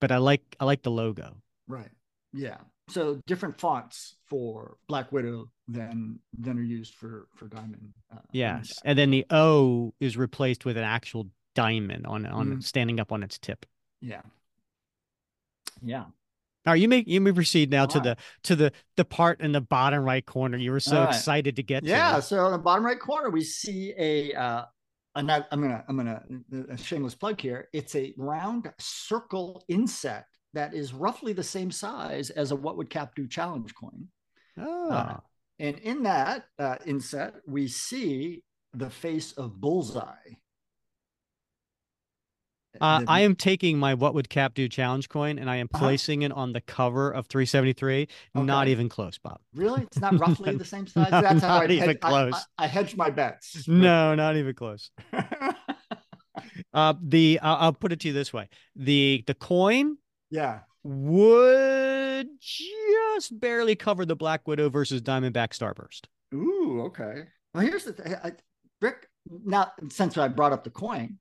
[0.00, 1.28] but I like I like the logo.
[1.66, 1.90] Right.
[2.32, 2.58] Yeah.
[2.88, 7.92] So different fonts for Black Widow than than are used for for Diamond.
[8.12, 12.62] Uh, Yes, and then the O is replaced with an actual diamond on on Mhm.
[12.62, 13.66] standing up on its tip.
[14.00, 14.22] Yeah.
[15.82, 16.04] Yeah.
[16.64, 19.40] All right, you may you may proceed now to All the to the the part
[19.40, 20.56] in the bottom right corner.
[20.56, 21.14] You were so All right.
[21.14, 22.16] excited to get Yeah.
[22.16, 22.22] to.
[22.22, 24.32] So in the bottom right corner, we see a.
[24.34, 24.64] Uh,
[25.14, 26.22] and I, I'm gonna I'm gonna
[26.70, 27.68] a shameless plug here.
[27.72, 32.88] It's a round circle inset that is roughly the same size as a what would
[32.90, 34.08] Cap do challenge coin.
[34.56, 35.18] Oh,
[35.58, 40.36] And in that uh, inset, we see the face of Bullseye.
[42.80, 45.68] Uh, The- I am taking my What Would Cap Do challenge coin and I am
[45.72, 45.84] Uh-huh.
[45.84, 48.08] placing it on the cover of 373.
[48.34, 49.40] Not even close, Bob.
[49.54, 49.82] Really?
[49.82, 51.10] It's not roughly the same size?
[51.12, 52.34] No, That's how I, even hedge, I, close.
[52.58, 53.68] I, I hedged my bets.
[53.68, 54.90] No, not even close.
[56.74, 59.98] Uh, the uh, I'll put it to you this way: the the coin
[60.30, 60.60] yeah.
[60.82, 61.91] would
[62.40, 66.06] just barely cover the Black Widow versus Diamondback Starburst.
[66.34, 67.24] Ooh, okay.
[67.54, 68.14] Well, here's the thing.
[68.22, 68.32] I,
[68.80, 69.08] Rick,
[69.44, 71.18] now, since I brought up the coin,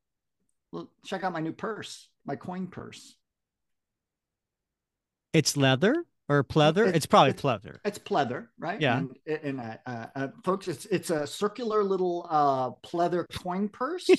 [0.72, 3.16] well, check out my new purse, my coin purse.
[5.34, 6.82] It's leather or pleather?
[6.88, 7.78] It's- It's, probably it's- pleather.
[7.86, 8.80] It's pleather, right?
[8.82, 8.98] Yeah.
[8.98, 14.10] And, and uh, uh, uh, folks, it's it's a circular little uh, pleather coin purse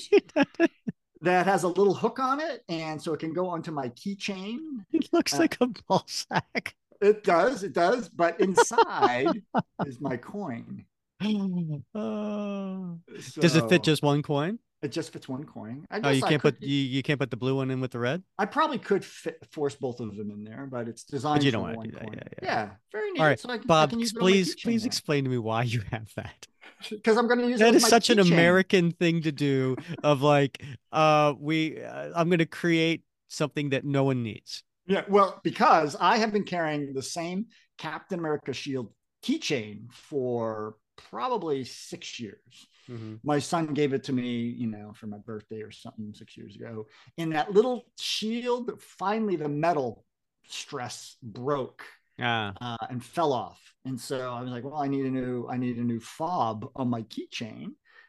[1.23, 4.59] that has a little hook on it, and so it can go onto my keychain.
[4.91, 6.75] It looks Uh, like a ball sack.
[7.01, 9.41] It does, it does, but inside
[9.85, 10.85] is my coin.
[11.95, 12.99] Oh.
[13.39, 14.59] Does it fit just one coin?
[14.81, 15.85] It just fits one coin.
[15.89, 17.79] I Oh, you I can't could, put you, you can't put the blue one in
[17.79, 18.21] with the red.
[18.37, 21.39] I probably could fit, force both of them in there, but it's designed.
[21.39, 22.19] But you for don't wanna one do that, coin.
[22.41, 22.69] yeah, yeah.
[22.91, 23.19] very neat.
[23.21, 25.29] All right, so I can, Bob, can use it on my please please explain to
[25.29, 26.47] me why you have that.
[26.89, 27.63] Because I'm going to use it.
[27.63, 28.19] That is such an.
[28.19, 29.75] American thing to do.
[30.03, 34.63] Of like, uh, we uh, I'm going to create something that no one needs.
[34.85, 37.47] Yeah, well, because I have been carrying the same
[37.77, 38.91] Captain America shield
[39.23, 42.67] keychain for probably six years.
[42.89, 43.19] Mhm.
[43.23, 46.55] My son gave it to me, you know, for my birthday or something six years
[46.55, 46.87] ago.
[47.17, 50.05] And that little shield, finally the metal
[50.47, 51.85] stress broke
[52.19, 53.59] Ah, uh, and fell off.
[53.85, 56.69] And so I was like, well, I need a new, I need a new fob
[56.75, 57.63] on my keychain.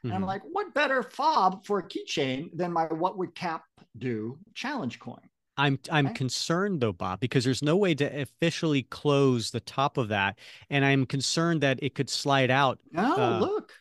[0.08, 0.26] And I'm mhm.
[0.26, 3.64] like, what better fob for a keychain than my what would cap
[3.98, 5.28] do challenge coin?
[5.56, 6.14] I'm I'm Right.
[6.16, 10.38] concerned though, Bob, because there's no way to officially close the top of that,
[10.68, 12.80] and I'm concerned that it could slide out.
[12.92, 13.74] No, Uh, look.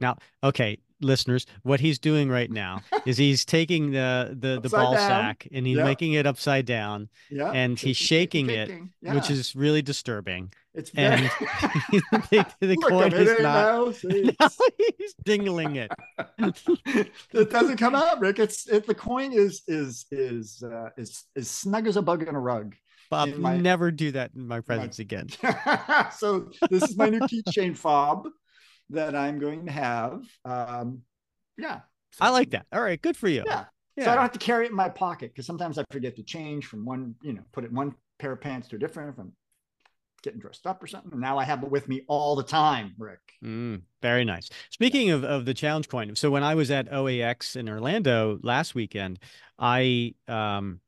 [0.00, 4.92] Now, okay, listeners, what he's doing right now is he's taking the the the ball
[4.92, 5.08] down.
[5.08, 5.84] sack and he's Yeah.
[5.84, 7.50] making it upside down, Yeah.
[7.52, 8.70] and he's shaking it,
[9.02, 10.52] which is really disturbing.
[10.74, 11.24] it's very and
[12.30, 14.02] the, the look coin at it is there not.
[14.04, 14.30] now.
[14.40, 14.48] Now
[14.98, 15.90] he's dingling it.
[17.34, 18.38] it doesn't come out, Rick.
[18.38, 22.34] It's it, the coin is is is uh, is is snug as a bug in
[22.34, 22.74] a rug.
[23.10, 25.28] Bob, in my- never do that in my presence again.
[26.16, 28.28] so this is my new keychain fob
[28.90, 30.22] that I'm going to have.
[30.44, 31.02] Um,
[31.58, 31.80] yeah,
[32.12, 32.66] So- I like that.
[32.72, 33.42] All right, good for you.
[33.46, 33.64] Yeah.
[33.96, 34.04] Yeah.
[34.04, 36.22] So I don't have to carry it in my pocket because sometimes I forget to
[36.22, 39.10] change from one, you know, put it in one pair of pants to a different
[39.10, 39.32] if I'm
[40.22, 41.12] getting dressed up or something.
[41.12, 43.18] And now I have it with me all the time, Rick.
[43.44, 44.48] Mm, very nice.
[44.70, 48.74] Speaking of, of the challenge coin, so when I was at OAX in Orlando last
[48.74, 49.18] weekend,
[49.58, 50.80] I um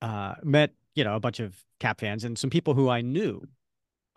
[0.00, 3.42] uh met, you know, a bunch of cap fans and some people who I knew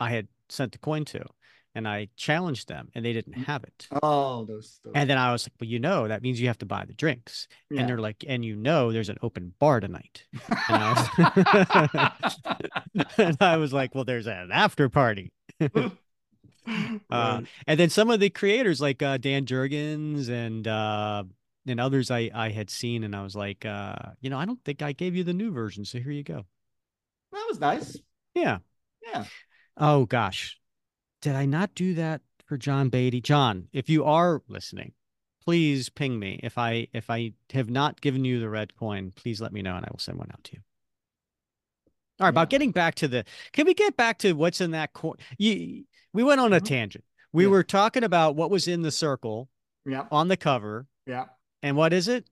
[0.00, 1.24] I had sent the coin to,
[1.78, 3.86] and I challenged them and they didn't have it.
[4.02, 4.80] Oh, those.
[4.84, 6.84] those And then I was like, well, you know, that means you have to buy
[6.84, 7.46] the drinks.
[7.70, 7.80] yeah.
[7.80, 10.24] And they're like, and you know, there's an open bar tonight.
[10.68, 10.92] And I
[11.94, 12.36] was,
[13.18, 15.32] and I was like, well, there's an after party.
[17.10, 21.24] Uh, and then some of the creators like uh, Dan Jurgens and uh,
[21.66, 24.62] and others I I had seen, and I was like, uh, you know, I don't
[24.66, 26.44] think I gave you the new version, so here you go.
[27.32, 27.96] that was nice.
[28.34, 28.58] Yeah.
[29.02, 29.24] Yeah.
[29.78, 30.58] Oh gosh,
[31.20, 33.20] did I not do that for John Beatty?
[33.20, 34.92] John, if you are listening,
[35.44, 36.40] please ping me.
[36.42, 39.76] If I if I have not given you the red coin, please let me know,
[39.76, 40.60] and I will send one out to you.
[42.20, 43.24] All right, about getting back to the.
[43.52, 45.16] Can we get back to what's in that coin?
[45.38, 46.64] You, we went on a Mhm.
[46.64, 47.04] tangent.
[47.32, 47.50] We Yeah.
[47.50, 49.48] were talking about what was in the circle
[49.84, 50.08] Yeah.
[50.10, 51.26] on the cover, Yeah.
[51.62, 52.28] and what is it?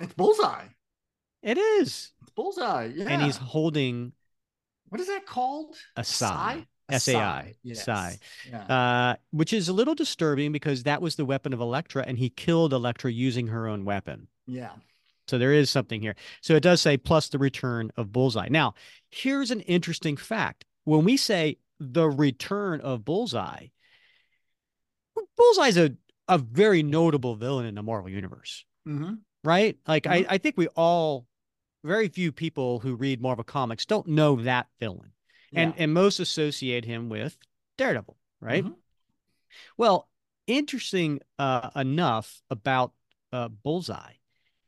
[0.00, 0.68] It's bullseye.
[1.42, 2.86] It is, It's bullseye.
[2.94, 3.08] Yeah.
[3.08, 4.12] and he's holding
[4.88, 5.76] what is that called?
[5.96, 6.02] a
[6.90, 7.84] sai, A S A I, Yes.
[7.84, 8.18] sai.
[8.50, 8.62] Yeah.
[8.62, 12.30] uh, which is a little disturbing because that was the weapon of Elektra, and he
[12.30, 14.28] killed Elektra using her own weapon.
[14.46, 14.72] yeah.
[15.26, 16.16] So there is something here.
[16.40, 18.48] So it does say plus the return of Bullseye.
[18.48, 18.72] Now,
[19.10, 20.64] here's an interesting fact.
[20.84, 23.66] When we say the return of Bullseye,
[25.36, 25.94] Bullseye's a,
[26.28, 29.76] a very notable villain in the Marvel universe, hmm right?
[29.86, 30.10] Like Mhm.
[30.12, 31.26] I, I think we all
[31.84, 35.12] very few people who read Marvel comics don't know that villain.
[35.54, 37.36] And and most associate him with
[37.76, 38.64] Daredevil, right?
[38.64, 38.74] Mhm.
[39.76, 40.08] Well,
[40.46, 42.92] interesting uh, enough about
[43.32, 44.14] uh, Bullseye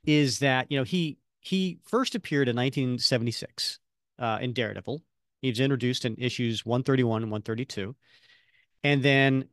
[0.05, 3.79] is that you know he he first appeared in 1976
[4.19, 5.03] uh, in Daredevil.
[5.43, 7.97] He was introduced in issues 131 and 132,
[8.85, 9.49] and then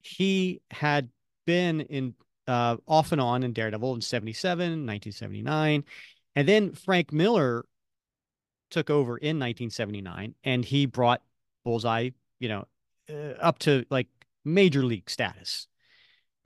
[0.00, 1.08] he had
[1.46, 2.14] been in
[2.46, 5.84] uh, off and on in Daredevil in 77, 1979,
[6.36, 7.64] and then Frank Miller
[8.70, 11.22] took over in 1979, and he brought
[11.64, 12.64] Bullseye, you know,
[13.10, 14.08] uh, up to like
[14.44, 15.66] major league status.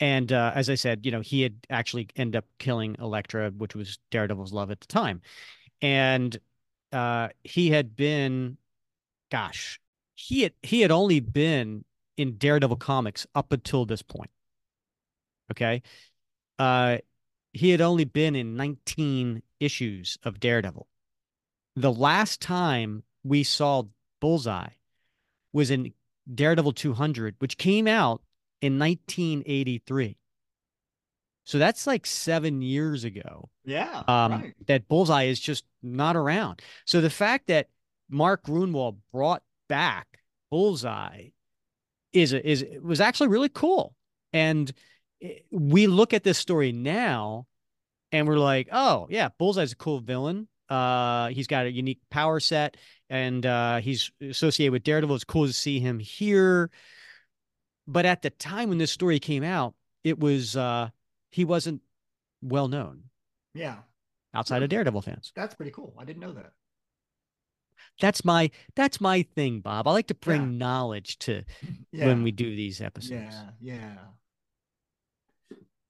[0.01, 3.75] And uh, as I said, you know, he had actually ended up killing Elektra, which
[3.75, 5.21] was Daredevil's love at the time.
[5.83, 6.39] And
[6.93, 8.57] uh, he had been,
[9.31, 9.79] gosh,
[10.15, 11.85] he had he had only been
[12.17, 14.31] in Daredevil comics up until this point.
[15.51, 15.83] Okay,
[16.59, 16.99] uh,
[17.53, 20.87] he had only been in 19 issues of Daredevil.
[21.81, 23.85] The last time we saw
[24.21, 24.71] Bullseye
[25.53, 25.93] was in
[26.33, 28.23] Daredevil 200, which came out
[28.61, 30.17] in 1983.
[31.45, 33.49] So that's like seven years ago.
[33.65, 34.03] Yeah.
[34.07, 34.55] Um, right.
[34.67, 36.63] that Bullseye is just not around.
[36.85, 37.69] So the fact that
[38.09, 40.07] Mark Gruenwald brought back
[40.51, 41.29] Bullseye
[42.13, 43.95] is a, is was actually really cool.
[44.33, 44.71] And
[45.23, 47.47] eh, we look at this story now,
[48.13, 50.49] and we're like, oh yeah, Bullseye's a cool villain.
[50.71, 52.77] Uh, he's got a unique power set,
[53.09, 55.17] and uh, he's associated with Daredevil.
[55.17, 56.71] It's cool to see him here.
[57.89, 60.91] But at the time when this story came out, it was uh,
[61.33, 61.83] he wasn't
[62.41, 63.03] well known
[63.53, 63.79] Yeah.
[64.33, 65.33] outside of Daredevil fans.
[65.35, 65.95] That's pretty cool.
[65.99, 66.53] I didn't know that.
[68.01, 69.89] That's my that's my thing, Bob.
[69.89, 70.59] I like to bring Yeah.
[70.59, 71.43] knowledge to
[71.93, 72.07] Yeah.
[72.07, 73.35] when we do these episodes.
[73.35, 73.51] Yeah.
[73.61, 73.97] Yeah.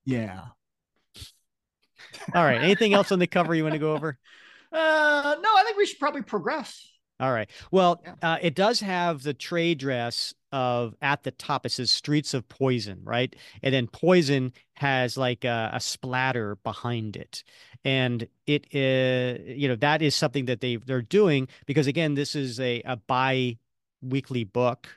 [0.07, 0.45] Yeah.
[2.35, 2.61] All right.
[2.63, 4.19] Anything else on the cover you want to go over?
[4.73, 6.87] Uh, no, I think we should probably progress.
[7.21, 7.51] All right.
[7.71, 8.15] Well, yeah.
[8.23, 11.67] uh, it does have the trade dress of at the top.
[11.67, 13.35] It says "Streets of Poison," right?
[13.63, 17.45] And then "Poison" has like a, a splatter behind it,
[17.85, 22.15] and it is uh, you know that is something that they they're doing because again,
[22.15, 24.89] this is a a bi-weekly book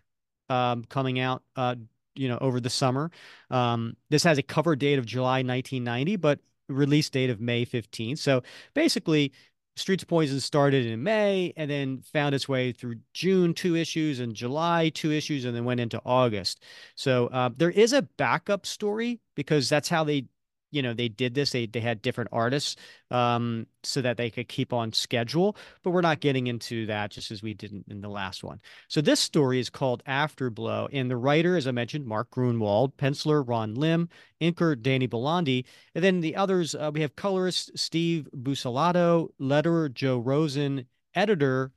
[0.49, 1.43] um, coming out.
[1.57, 1.75] Uh,
[2.15, 3.09] you know, over the summer.
[3.49, 8.19] Um, this has a cover date of July 1990, but release date of May 15th.
[8.19, 8.43] So
[8.75, 9.33] basically,
[9.75, 14.19] Streets of Poison started in May and then found its way through June, two issues,
[14.19, 16.63] and July, two issues, and then went into August.
[16.95, 20.25] So uh, there is a backup story because that's how they
[20.73, 22.75] you know they did this they they had different artists
[23.11, 27.31] um, so that they could keep on schedule but we're not getting into that just
[27.31, 28.59] as we didn't in the last one.
[28.87, 33.47] So this story is called afterblow and the writer as i mentioned mark gruenwald penciler
[33.47, 34.09] ron lim
[34.41, 35.65] inker danny Bulanadi,
[35.95, 41.71] and then the others uh, we have colorist steve Buccellato letterer joe rosen editor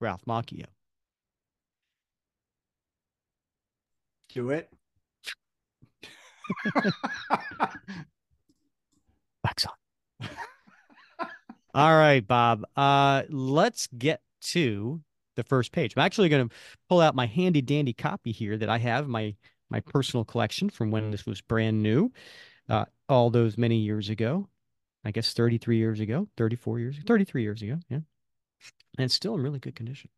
[0.00, 0.66] ralph macchio.
[4.28, 4.70] Do it
[9.66, 10.28] On.
[11.74, 12.64] All right, Bob.
[12.76, 15.00] Uh, let's get to
[15.36, 15.94] the first page.
[15.96, 16.54] I'm actually going to
[16.88, 19.34] pull out my handy dandy copy here that I have my
[19.70, 22.12] my personal collection from when this was brand new,
[22.68, 24.48] uh, all those many years ago.
[25.04, 27.78] I guess 33 years ago, 34 years, 33 years ago.
[27.88, 28.00] Yeah.
[28.98, 30.10] And still in really good condition.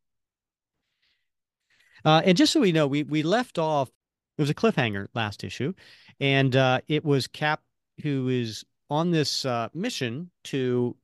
[2.05, 3.91] Uh, and just so we know, we we left off.
[4.39, 5.72] It was a cliffhanger last issue,
[6.20, 7.62] and uh, it was Cap
[8.03, 10.97] who is on this uh, mission to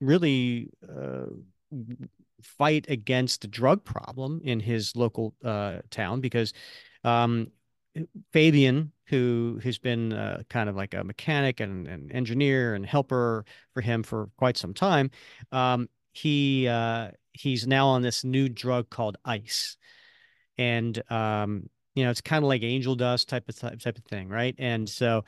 [0.00, 1.26] really uh,
[2.42, 6.52] fight against the drug problem in his local uh, town because
[7.04, 7.50] um,
[8.32, 13.44] Fabian, who has been uh, kind of like a mechanic and an engineer and helper
[13.74, 15.10] for him for quite some time,
[15.52, 19.76] um, he uh, he's now on this new drug called ice,
[20.58, 24.28] and um, you know, it's kind of like angel dust type of type of thing,
[24.28, 24.54] right?
[24.58, 25.24] And so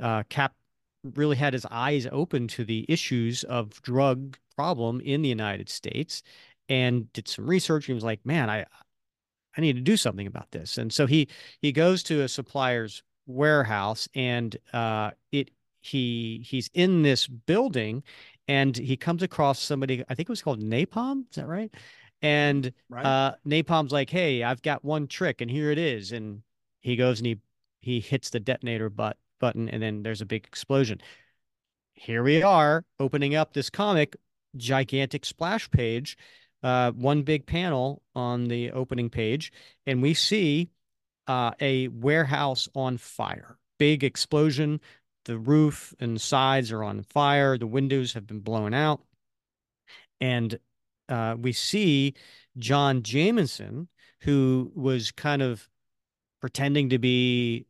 [0.00, 0.54] uh, Cap
[1.14, 6.22] really had his eyes open to the issues of drug problem in the United States
[6.68, 7.86] and did some research.
[7.86, 8.64] He was like, man, I
[9.56, 10.78] I need to do something about this.
[10.78, 11.28] And so he
[11.60, 15.50] he goes to a supplier's warehouse and uh, it
[15.80, 18.02] he he's in this building
[18.48, 21.24] and he comes across somebody I think it was called Napalm.
[21.30, 21.72] Is that right?
[22.24, 23.04] And right.
[23.04, 26.42] uh, Napalm's like, "Hey, I've got one trick, and here it is." And
[26.80, 27.38] he goes and he
[27.80, 31.02] he hits the detonator but, button, and then there's a big explosion.
[31.92, 34.16] Here we are opening up this comic,
[34.56, 36.16] gigantic splash page,
[36.62, 39.52] uh, one big panel on the opening page,
[39.86, 40.70] and we see
[41.26, 43.58] uh, a warehouse on fire.
[43.78, 44.80] Big explosion.
[45.26, 47.58] The roof and sides are on fire.
[47.58, 49.02] The windows have been blown out.
[50.20, 50.58] And
[51.08, 52.14] uh, we see
[52.58, 53.88] John Jameson,
[54.20, 55.68] who was kind of
[56.40, 57.66] pretending to be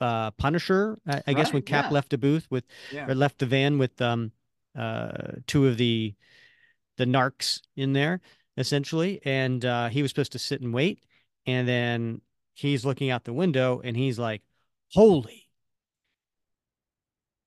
[0.00, 1.90] uh, Punisher, I, I right, guess, when Cap yeah.
[1.90, 3.06] left the booth with yeah.
[3.06, 4.32] or left the van with um,
[4.76, 6.14] uh, two of the
[6.96, 8.20] the narcs in there,
[8.56, 11.04] essentially, and uh, he was supposed to sit and wait,
[11.46, 12.20] and then
[12.54, 14.42] he's looking out the window and he's like,
[14.92, 15.48] "Holy!"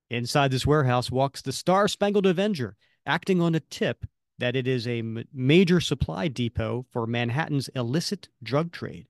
[0.09, 4.05] Inside this warehouse walks the Star Spangled Avenger, acting on a tip
[4.39, 9.07] that it is a major supply depot for Manhattan's illicit drug trade.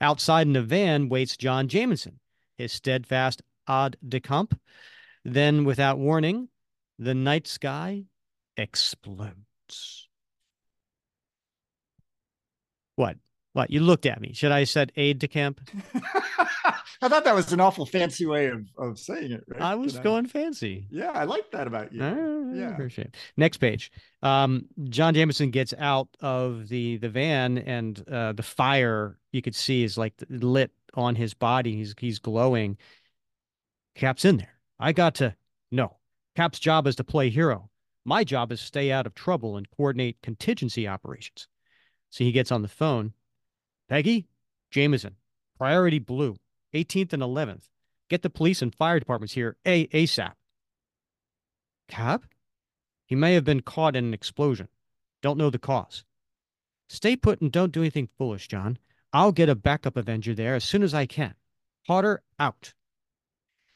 [0.00, 2.20] Outside in a van waits John Jameson,
[2.56, 4.58] his steadfast aide de camp.
[5.24, 6.48] Then, without warning,
[6.98, 8.04] the night sky
[8.56, 10.08] explodes.
[12.96, 13.16] What?
[13.52, 13.70] What?
[13.70, 14.32] You looked at me.
[14.32, 15.60] Should I have said aide de camp?
[17.02, 19.44] I thought that was an awful fancy way of, of saying it.
[19.48, 19.60] Right?
[19.60, 20.28] I was Did going I...
[20.28, 20.86] fancy.
[20.90, 22.02] Yeah, I like that about you.
[22.02, 23.08] Uh, yeah, appreciate.
[23.08, 23.16] It.
[23.36, 23.90] Next page.
[24.22, 29.54] Um, John Jameson gets out of the the van, and uh, the fire you could
[29.54, 31.76] see is like lit on his body.
[31.76, 32.76] He's he's glowing.
[33.94, 34.54] Cap's in there.
[34.78, 35.34] I got to
[35.70, 35.96] no.
[36.36, 37.70] Cap's job is to play hero.
[38.04, 41.48] My job is to stay out of trouble and coordinate contingency operations.
[42.10, 43.12] So he gets on the phone.
[43.88, 44.28] Peggy,
[44.70, 45.16] Jameson,
[45.58, 46.36] priority blue.
[46.74, 47.68] 18th and 11th.
[48.08, 50.32] Get the police and fire departments here A ASAP.
[51.88, 52.24] Cap?
[53.06, 54.68] He may have been caught in an explosion.
[55.22, 56.04] Don't know the cause.
[56.88, 58.78] Stay put and don't do anything foolish, John.
[59.12, 61.34] I'll get a backup Avenger there as soon as I can.
[61.86, 62.72] Potter out.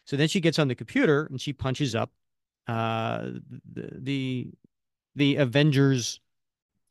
[0.05, 2.11] So then she gets on the computer and she punches up
[2.69, 3.31] uh,
[3.73, 4.51] the, the
[5.15, 6.21] the Avengers.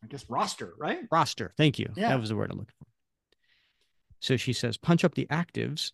[0.04, 1.00] I guess roster, right?
[1.12, 1.54] Roster.
[1.58, 1.90] Thank you.
[1.96, 2.10] Yeah.
[2.10, 2.88] That was the word I'm looking for.
[4.22, 5.92] So she says, punch up the actives.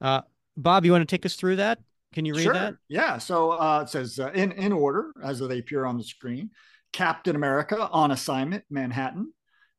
[0.00, 0.22] Uh,
[0.56, 1.78] Bob, you want to take us through that?
[2.12, 2.54] Can you read sure.
[2.54, 2.74] that?
[2.88, 3.18] Yeah.
[3.18, 6.50] So uh, it says uh, in in order as they appear on the screen.
[6.92, 9.30] Captain America on assignment, Manhattan,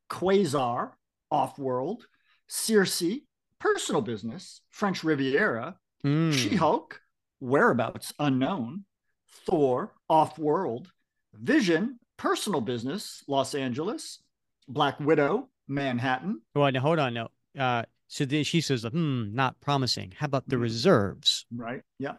[0.08, 0.92] Quasar,
[1.32, 2.06] off world,
[2.48, 3.24] Sersi,
[3.60, 6.32] personal business, French Riviera, mm.
[6.32, 7.02] She Hulk,
[7.40, 8.86] whereabouts unknown,
[9.48, 10.92] Thor, off world,
[11.34, 14.22] Vision, personal business, Los Angeles,
[14.68, 16.42] Black Widow, Manhattan.
[16.54, 17.14] Well, now hold on.
[17.16, 17.30] No.
[17.58, 20.14] Uh, so then she says, hmm, not promising.
[20.18, 20.64] How about the hmm.
[20.64, 21.46] reserves?
[21.54, 21.82] Right.
[22.00, 22.14] Yeah.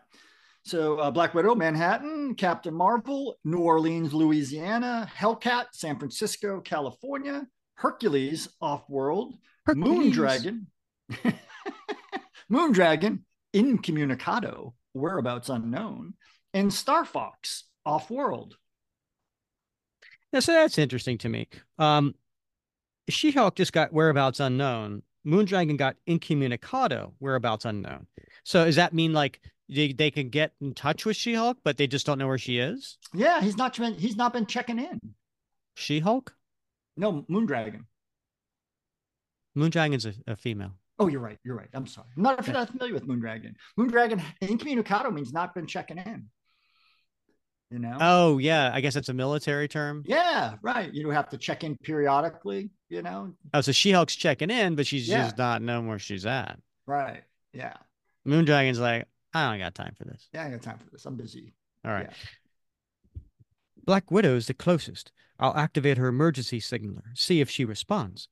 [0.64, 8.48] So uh, Black Widow, Manhattan, Captain Marvel, New Orleans, Louisiana, Hellcat, San Francisco, California, Hercules,
[8.60, 9.34] Off-World,
[9.74, 10.66] Moon Dragon,
[12.50, 13.24] Moon Dragon,
[13.54, 16.14] Incommunicado, whereabouts unknown,
[16.52, 18.56] and Star Fox, Off-World.
[20.32, 21.48] Yeah, so that's interesting to me.
[21.78, 22.14] Um,
[23.08, 25.02] She-Hulk just got whereabouts unknown.
[25.28, 28.06] Moondragon got incommunicado, whereabouts unknown.
[28.44, 31.86] So does that mean like they, they can get in touch with She-Hulk, but they
[31.86, 32.96] just don't know where she is?
[33.12, 34.98] Yeah, he's not been he's not been checking in.
[35.74, 36.34] She-Hulk?
[36.96, 37.84] No, Moondragon.
[39.56, 40.72] Moondragon's a, a female.
[40.98, 41.38] Oh, you're right.
[41.44, 41.68] You're right.
[41.74, 42.08] I'm sorry.
[42.16, 43.52] I'm not, not familiar with Moondragon.
[43.78, 46.24] Moondragon incommunicado means not been checking in.
[47.70, 47.98] You know?
[48.00, 48.70] Oh, yeah.
[48.72, 50.02] I guess it's a military term.
[50.06, 50.92] Yeah, right.
[50.92, 53.34] You have to check in periodically, you know?
[53.54, 55.24] Oh, so She Hulk's checking in, but she's yeah.
[55.24, 56.58] just not knowing where she's at.
[56.86, 57.22] Right.
[57.52, 57.74] Yeah.
[58.26, 60.28] Moondragon's like, I don't got time for this.
[60.32, 61.04] Yeah, I got time for this.
[61.04, 61.54] I'm busy.
[61.84, 62.08] All right.
[62.08, 63.20] Yeah.
[63.84, 65.12] Black Widow's the closest.
[65.38, 68.28] I'll activate her emergency signaler, see if she responds.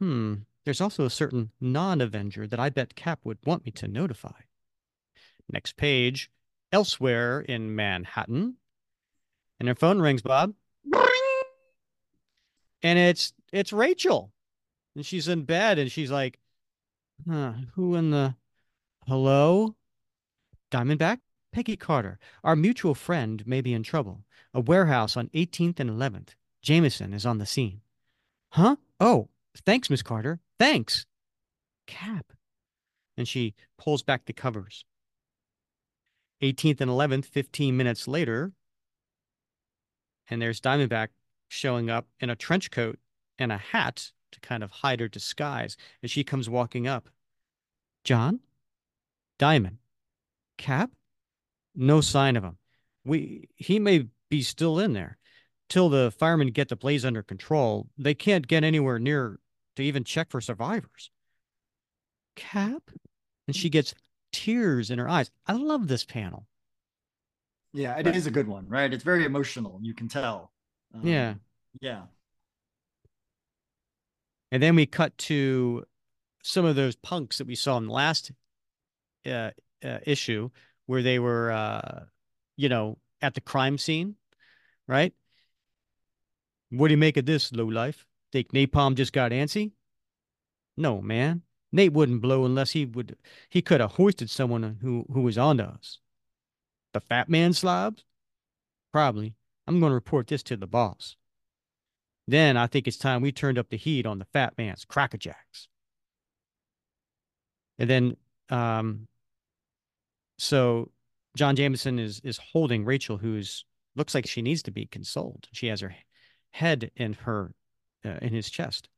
[0.00, 3.88] Hmm, there's also a certain non Avenger that I bet Cap would want me to
[3.88, 4.40] notify.
[5.52, 6.30] Next page,
[6.72, 8.56] elsewhere in Manhattan.
[9.60, 10.54] And her phone rings, Bob.
[12.84, 14.30] And it's it's Rachel.
[14.94, 16.38] And she's in bed and she's like,
[17.28, 18.36] huh, who in the
[19.08, 19.74] hello?
[20.70, 21.18] Diamondback?
[21.52, 22.18] Peggy Carter.
[22.44, 24.24] Our mutual friend may be in trouble.
[24.52, 26.34] A warehouse on 18th and 11th.
[26.62, 27.80] Jameson is on the scene.
[28.50, 28.76] Huh?
[29.00, 29.28] Oh,
[29.64, 30.40] thanks, Miss Carter.
[30.58, 31.06] Thanks.
[31.86, 32.32] Cap.
[33.16, 34.84] And she pulls back the covers.
[36.42, 38.52] 18th and 11th, 15 minutes later,
[40.28, 41.08] and there's Diamondback
[41.54, 42.98] showing up in a trench coat
[43.38, 45.76] and a hat to kind of hide her disguise.
[46.02, 47.08] And she comes walking up.
[48.02, 48.40] John?
[49.38, 49.78] Diamond?
[50.58, 50.90] Cap?
[51.74, 52.58] No sign of him.
[53.04, 55.18] We he may be still in there.
[55.68, 59.40] Till the firemen get the blaze under control, they can't get anywhere near
[59.76, 61.10] to even check for survivors.
[62.36, 62.82] Cap?
[63.46, 63.94] And she gets
[64.32, 65.30] tears in her eyes.
[65.46, 66.46] I love this panel.
[67.72, 68.92] Yeah, it is a good one, right?
[68.92, 69.80] It's very emotional.
[69.82, 70.52] You can tell.
[70.94, 71.34] Um, yeah.
[71.80, 72.02] Yeah.
[74.50, 75.84] And then we cut to
[76.42, 78.30] some of those punks that we saw in the last
[79.26, 79.50] uh,
[79.84, 80.50] uh, issue
[80.86, 82.04] where they were, uh,
[82.56, 84.16] you know, at the crime scene,
[84.86, 85.12] right?
[86.70, 88.06] What do you make of this, low life?
[88.32, 89.72] Think Napalm just got antsy?
[90.76, 91.42] No, man.
[91.72, 93.16] Nate wouldn't blow unless he would.
[93.48, 95.98] He could have hoisted someone who who was onto us.
[96.92, 98.04] The fat man slobs?
[98.92, 99.34] Probably.
[99.66, 101.16] I'm going to report this to the boss.
[102.26, 105.68] Then I think it's time we turned up the heat on the fat man's crackerjacks.
[107.78, 108.16] And then,
[108.48, 109.08] um,
[110.38, 110.90] so
[111.36, 113.64] John Jameson is is holding Rachel, who's
[113.96, 115.48] looks like she needs to be consoled.
[115.52, 115.94] She has her
[116.52, 117.52] head in her
[118.04, 118.88] uh, in his chest.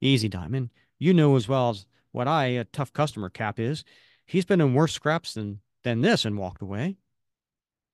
[0.00, 0.70] Easy, Diamond.
[0.98, 3.84] You know as well as what I, a tough customer cap is.
[4.26, 6.96] He's been in worse scraps than than this and walked away.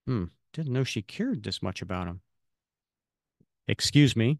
[0.06, 0.24] Hmm.
[0.52, 2.20] Didn't know she cared this much about him.
[3.70, 4.38] Excuse me.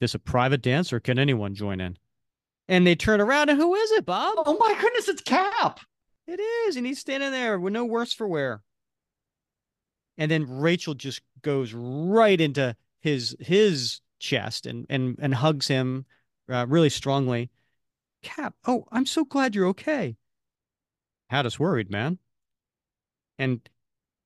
[0.00, 1.96] This a private dance or can anyone join in?
[2.68, 4.34] And they turn around and who is it, Bob?
[4.44, 5.80] Oh my goodness, it's Cap.
[6.26, 8.62] It is, and he's standing there with no worse for wear.
[10.18, 16.06] And then Rachel just goes right into his his chest and and and hugs him
[16.50, 17.50] uh, really strongly.
[18.22, 20.16] Cap, oh, I'm so glad you're okay.
[21.28, 22.18] Had us worried, man.
[23.38, 23.68] And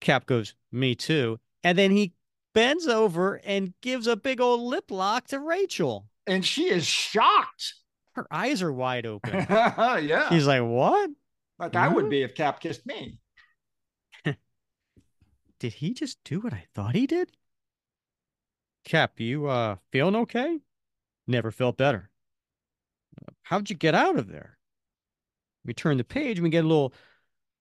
[0.01, 1.39] Cap goes, Me too.
[1.63, 2.15] And then he
[2.55, 6.07] bends over and gives a big old lip lock to Rachel.
[6.27, 7.75] And she is shocked.
[8.13, 9.47] Her eyes are wide open.
[9.49, 10.29] yeah.
[10.29, 11.11] He's like, What?
[11.59, 13.19] Like I would be if Cap kissed me.
[15.59, 17.31] did he just do what I thought he did?
[18.85, 20.59] Cap, you uh feeling okay?
[21.27, 22.11] Never felt better.
[23.43, 24.59] How'd you get out of there?
[25.65, 26.95] We turn the page and we get a little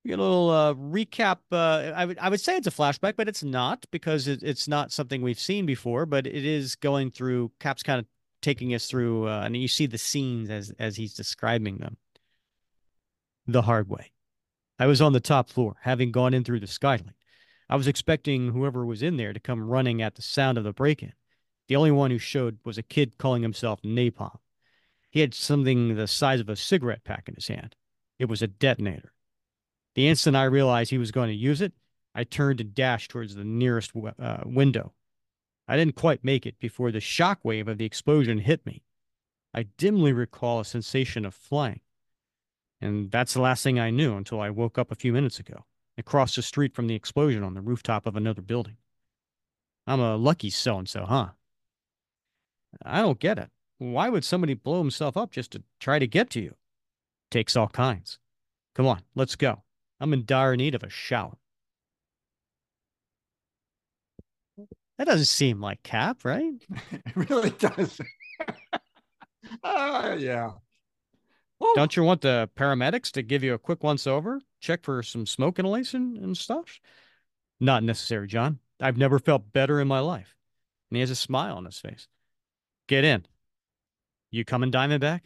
[0.05, 1.37] a little uh, recap.
[1.51, 4.67] Uh, I would I would say it's a flashback, but it's not because it, it's
[4.67, 6.05] not something we've seen before.
[6.05, 7.51] But it is going through.
[7.59, 8.05] Cap's kind of
[8.41, 11.97] taking us through, uh, and you see the scenes as as he's describing them
[13.45, 14.11] the hard way.
[14.77, 17.15] I was on the top floor, having gone in through the skylight.
[17.69, 20.73] I was expecting whoever was in there to come running at the sound of the
[20.73, 21.13] break in.
[21.67, 24.39] The only one who showed was a kid calling himself Napalm.
[25.11, 27.75] He had something the size of a cigarette pack in his hand.
[28.17, 29.13] It was a detonator.
[29.99, 31.73] The instant I realized he was going to use it,
[32.15, 34.93] I turned and dashed towards the nearest uh, window.
[35.67, 38.85] I didn't quite make it before the shock wave of the explosion hit me.
[39.53, 41.81] I dimly recall a sensation of flying.
[42.79, 45.65] And that's the last thing I knew until I woke up a few minutes ago
[45.97, 48.77] across the street from the explosion on the rooftop of another building.
[49.85, 51.31] I'm a lucky so and so, huh?
[52.85, 53.49] I don't get it.
[53.79, 56.55] Why would somebody blow himself up just to try to get to you?
[57.29, 58.17] Takes all kinds.
[58.73, 59.63] Come on, let's go.
[59.99, 61.37] I'm in dire need of a shower.
[64.97, 66.53] That doesn't seem like Cap, right?
[66.91, 68.01] it really does.
[69.63, 70.51] uh, yeah.
[71.75, 75.25] Don't you want the paramedics to give you a quick once over, check for some
[75.25, 76.79] smoke inhalation and stuff?
[77.59, 78.59] Not necessary, John.
[78.81, 80.35] I've never felt better in my life.
[80.89, 82.07] And he has a smile on his face.
[82.87, 83.25] Get in.
[84.31, 85.21] You coming, Diamondback?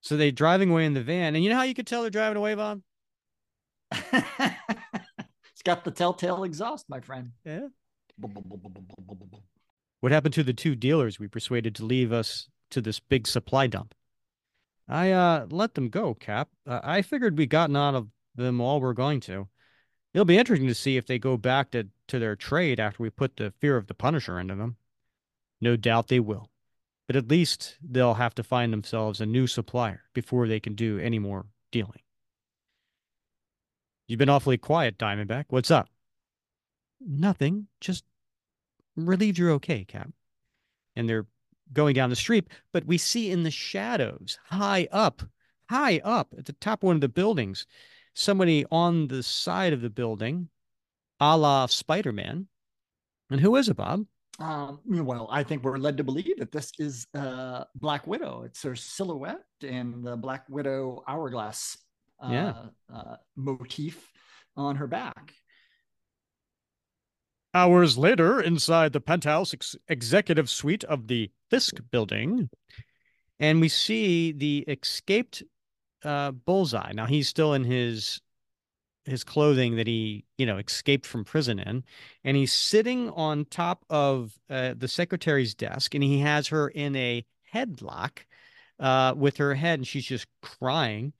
[0.00, 2.10] So they driving away in the van, and you know how you could tell they're
[2.10, 2.80] driving away, Bob?
[3.92, 7.32] it's got the telltale exhaust, my friend.
[7.44, 7.68] Yeah.
[10.00, 13.66] What happened to the two dealers we persuaded to leave us to this big supply
[13.66, 13.94] dump?
[14.88, 16.48] I uh let them go, Cap.
[16.66, 19.48] Uh, I figured we'd gotten out of them all we're going to.
[20.12, 23.10] It'll be interesting to see if they go back to, to their trade after we
[23.10, 24.76] put the fear of the Punisher into them.
[25.60, 26.50] No doubt they will.
[27.10, 31.00] But at least they'll have to find themselves a new supplier before they can do
[31.00, 32.02] any more dealing.
[34.06, 35.46] You've been awfully quiet, Diamondback.
[35.48, 35.88] What's up?
[37.00, 37.66] Nothing.
[37.80, 38.04] Just
[38.94, 40.10] relieved you're okay, Cap.
[40.94, 41.26] And they're
[41.72, 45.20] going down the street, but we see in the shadows, high up,
[45.68, 47.66] high up at the top of one of the buildings,
[48.14, 50.48] somebody on the side of the building,
[51.18, 52.46] a la Spider Man.
[53.30, 54.06] And who is it, Bob?
[54.38, 58.42] Um, well, I think we're led to believe that this is uh, Black Widow.
[58.46, 61.76] It's her silhouette and the Black Widow hourglass
[62.22, 62.54] uh, yeah.
[62.94, 64.10] uh, motif
[64.56, 65.32] on her back.
[67.52, 72.48] Hours later, inside the penthouse ex- executive suite of the Fisk building,
[73.40, 75.42] and we see the escaped
[76.04, 76.92] uh, Bullseye.
[76.92, 78.20] Now he's still in his
[79.04, 81.84] his clothing that he you know escaped from prison in,
[82.24, 86.94] and he's sitting on top of uh, the secretary's desk, and he has her in
[86.96, 88.20] a headlock
[88.78, 91.12] uh, with her head, and she's just crying.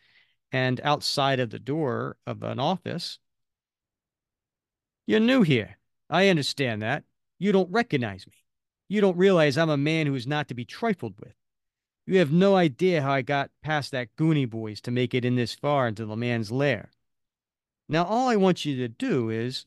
[0.53, 3.21] And outside of the door of an office,
[5.07, 5.79] you're new here.
[6.09, 7.05] I understand that.
[7.39, 8.35] You don't recognize me.
[8.89, 11.35] You don't realize I'm a man who is not to be trifled with.
[12.07, 15.37] You have no idea how I got past that Goonie boys to make it in
[15.37, 16.91] this far into the man's lair.
[17.91, 19.67] Now, all I want you to do is,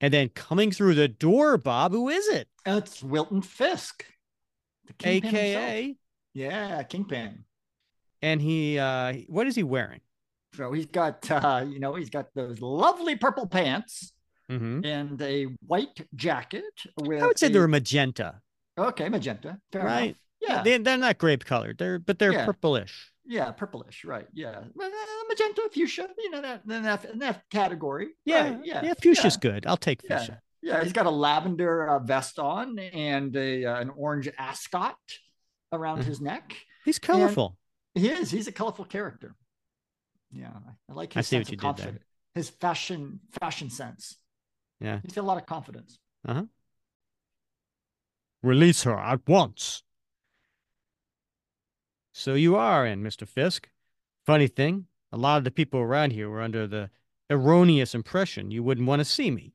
[0.00, 2.48] and then coming through the door, Bob, who is it?
[2.64, 4.06] It's Wilson Fisk,
[5.04, 5.82] AKA.
[5.82, 5.96] Himself.
[6.32, 7.44] Yeah, Kingpin.
[8.22, 10.00] And he, uh, what is he wearing?
[10.54, 14.14] So he's got, uh, you know, he's got those lovely purple pants
[14.50, 14.84] mm-hmm.
[14.84, 16.64] and a white jacket
[17.02, 17.22] with.
[17.22, 17.50] I would say a...
[17.50, 18.40] they're magenta.
[18.78, 19.58] Okay, magenta.
[19.72, 20.04] Fair right.
[20.04, 20.16] Enough.
[20.40, 20.62] Yeah.
[20.62, 21.76] They, they're not grape colored.
[21.78, 22.46] They're but they're yeah.
[22.46, 23.12] purplish.
[23.26, 24.04] Yeah, purplish.
[24.04, 24.26] Right.
[24.32, 24.60] Yeah.
[24.80, 24.88] Uh,
[25.28, 26.08] magenta, fuchsia.
[26.16, 28.08] You know that in that in that category.
[28.24, 28.50] Yeah.
[28.50, 28.60] Right.
[28.64, 28.84] Yeah.
[28.84, 28.94] Yeah.
[28.94, 29.50] Fuchsia's yeah.
[29.50, 29.66] good.
[29.66, 30.40] I'll take fuchsia.
[30.62, 30.74] Yeah.
[30.74, 30.82] yeah.
[30.82, 34.96] He's got a lavender uh, vest on and a uh, an orange ascot
[35.72, 36.08] around mm-hmm.
[36.08, 36.56] his neck.
[36.84, 37.56] He's colorful.
[37.94, 38.30] And he is.
[38.30, 39.34] He's a colorful character.
[40.30, 40.52] Yeah,
[40.90, 42.04] I like his I see sense what you of confidence.
[42.34, 44.16] His fashion fashion sense.
[44.80, 45.00] Yeah.
[45.02, 45.98] He's got a lot of confidence.
[46.26, 46.44] Uh huh.
[48.42, 49.82] Release her at once.
[52.12, 53.26] So you are in, Mr.
[53.26, 53.68] Fisk.
[54.26, 56.90] Funny thing, a lot of the people around here were under the
[57.30, 59.54] erroneous impression you wouldn't want to see me.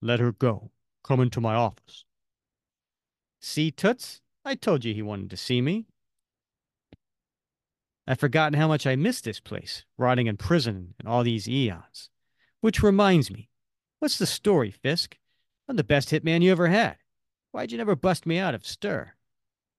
[0.00, 0.70] Let her go.
[1.02, 2.04] Come into my office.
[3.40, 4.20] See, Toots?
[4.44, 5.86] I told you he wanted to see me.
[8.06, 12.10] I've forgotten how much I missed this place, rotting in prison in all these eons.
[12.60, 13.48] Which reminds me,
[13.98, 15.16] what's the story, Fisk?
[15.68, 16.96] I'm the best hitman you ever had.
[17.52, 19.12] Why'd you never bust me out of stir?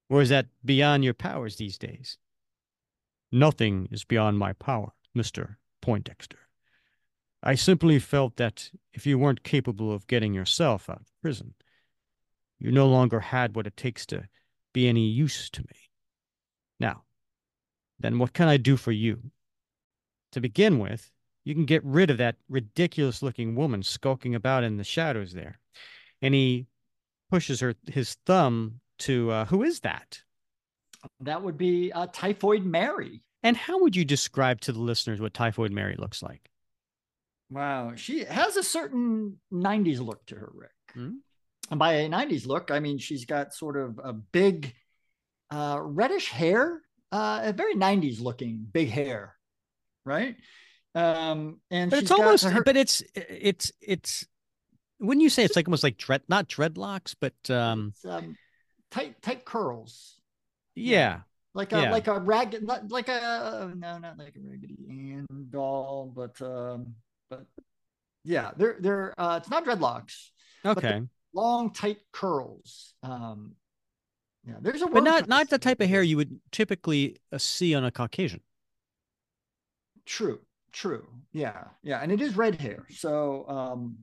[0.09, 2.17] Or is that beyond your powers these days?
[3.36, 5.57] Nothing is beyond my power, Mr.
[5.81, 6.38] Poindexter.
[7.43, 11.53] I simply felt that if you weren't capable of getting yourself out of prison,
[12.59, 14.29] you no longer had what it takes to
[14.71, 15.89] be any use to me.
[16.79, 17.03] Now,
[17.99, 19.31] then what can I do for you?
[20.31, 21.11] To begin with,
[21.43, 25.59] you can get rid of that ridiculous looking woman skulking about in the shadows there.
[26.21, 26.67] And he
[27.29, 30.21] pushes her his thumb to uh, who is that?
[31.21, 33.21] That would be uh, Typhoid Mary.
[33.43, 36.49] And how would you describe to the listeners what Typhoid Mary looks like?
[37.49, 37.93] Wow.
[37.95, 40.71] She has a certain 90s look to her, Rick.
[40.93, 41.11] Hmm?
[41.69, 44.73] And by a 90s look, I mean she's got sort of a big
[45.51, 46.81] uh, reddish hair,
[47.11, 49.35] uh, a very 90s looking big hair,
[50.05, 50.35] right?
[50.93, 54.25] Um, and But she's it's got almost, her, but it's, it's, it's,
[54.99, 58.37] wouldn't you say it's like almost like dread, not dreadlocks, but um, um,
[58.91, 60.19] tight tight curls,
[60.76, 61.21] yeah,
[61.53, 61.91] like a Yeah.
[61.91, 66.95] like a ragged, not like a no, not like a raggedy Ann doll, but um,
[67.30, 67.45] but
[68.23, 70.30] yeah, they're they're uh, it's not dreadlocks,
[70.65, 71.01] okay,
[71.34, 72.95] long tight curls.
[73.03, 73.55] Um,
[74.47, 77.76] yeah, there's a but not not the type of hair you would typically uh, see
[77.76, 78.41] on a Caucasian.
[80.05, 80.39] True,
[80.71, 81.07] true.
[81.32, 82.86] Yeah, yeah, and it is red hair.
[82.89, 83.97] So um,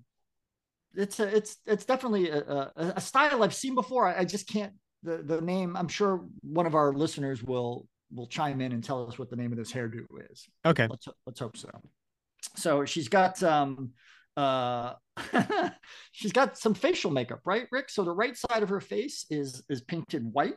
[0.95, 4.07] it's a, it's it's definitely a, a, a style I've seen before.
[4.07, 5.77] I, I just can't the the name.
[5.77, 9.37] I'm sure one of our listeners will will chime in and tell us what the
[9.37, 10.47] name of this hairdo is.
[10.65, 11.71] Okay, Let's let's hope so.
[12.57, 13.91] So she's got um
[14.37, 14.95] uh
[16.13, 17.91] she's got some facial makeup, right, Rick?
[17.91, 20.55] So the right side of her face is is painted white,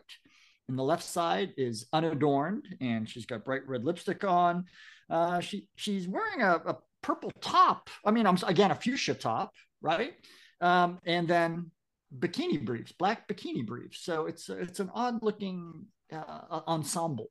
[0.67, 4.65] and the left side is unadorned, and she's got bright red lipstick on.
[5.09, 7.89] Uh, she she's wearing a, a purple top.
[8.03, 10.13] I mean, I'm again a fuchsia top, right?
[10.61, 11.71] Um, and then
[12.19, 13.99] bikini briefs, black bikini briefs.
[13.99, 17.29] So it's it's an odd looking uh, ensemble.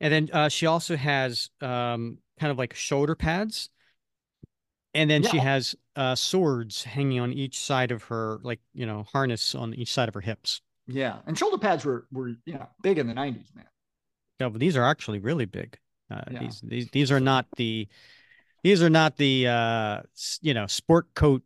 [0.00, 3.70] and then uh, she also has um kind of like shoulder pads,
[4.94, 9.04] and then she has uh swords hanging on each side of her, like you know,
[9.12, 10.60] harness on each side of her hips.
[10.86, 13.66] Yeah, and shoulder pads were were you know big in the '90s, man.
[14.38, 15.78] Yeah, but these are actually really big.
[16.10, 16.40] Uh, Yeah.
[16.40, 17.88] These these these are not the
[18.62, 20.02] these are not the uh
[20.42, 21.42] you know sport coat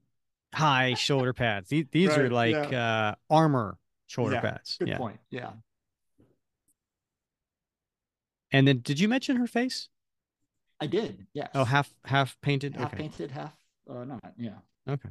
[0.55, 1.69] high shoulder pads.
[1.69, 4.77] These these are Right, like uh armor shoulder Yeah, pads.
[4.79, 4.99] Good yeah.
[4.99, 5.21] point.
[5.31, 5.53] Yeah,
[8.53, 9.89] And then did you mention her face?
[10.81, 11.27] I did.
[11.35, 11.51] Yes.
[11.55, 12.75] Oh, half half painted.
[12.77, 12.97] half okay.
[13.03, 13.53] painted, half
[13.89, 14.33] uh, not.
[14.37, 14.59] Yeah.
[14.89, 15.11] Okay.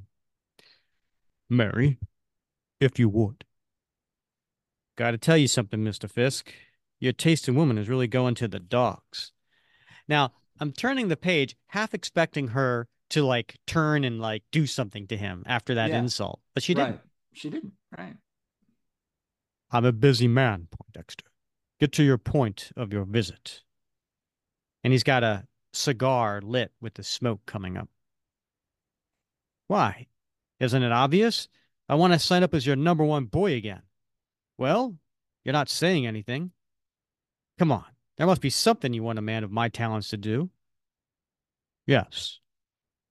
[1.49, 1.97] Mary,
[2.79, 3.45] if you would.
[4.97, 6.09] Got to tell you something, Mr.
[6.09, 6.51] Fisk.
[6.99, 9.31] Your taste in woman is really going to the dogs.
[10.07, 15.07] Now, I'm turning the page, half expecting her to like turn and like do something
[15.07, 15.99] to him after that Yeah.
[15.99, 16.91] insult, but she didn't.
[16.91, 17.01] Right.
[17.34, 17.74] She didn't.
[17.97, 18.16] Right.
[19.72, 21.26] I'm a busy man, Poindexter.
[21.80, 23.64] Get to your point of your visit.
[24.84, 27.89] And he's got a cigar lit with the smoke coming up.
[29.68, 30.07] Why?
[30.60, 31.47] Isn't it obvious?
[31.88, 33.82] I want to sign up as your number one boy again.
[34.57, 34.95] Well,
[35.45, 36.51] you're not saying anything.
[37.57, 37.86] Come on.
[38.18, 40.49] There must be something you want a man of my talents to do.
[41.86, 42.39] Yes,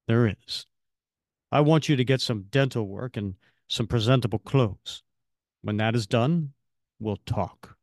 [0.09, 0.67] there is.
[1.53, 3.35] I want you to get some dental work and
[3.69, 5.03] some presentable clothes.
[5.63, 6.53] When that is done,
[6.99, 7.77] we'll talk.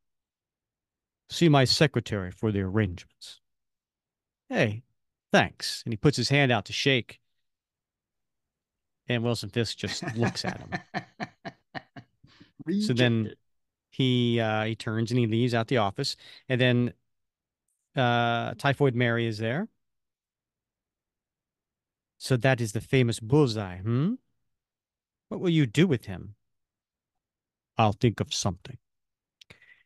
[1.29, 3.39] See my secretary for the arrangements.
[4.49, 4.83] Hey,
[5.31, 5.81] thanks.
[5.85, 7.19] And he puts his hand out to shake.
[9.07, 10.69] And Wilson Fisk just looks at him.
[12.81, 13.33] So then-
[13.91, 16.15] He uh he turns and he leaves out the office.
[16.49, 16.93] And then
[17.95, 19.67] uh Typhoid Mary is there.
[22.17, 24.13] So that is the famous bullseye, hmm?
[25.29, 26.35] What will you do with him?
[27.77, 28.77] I'll think of something.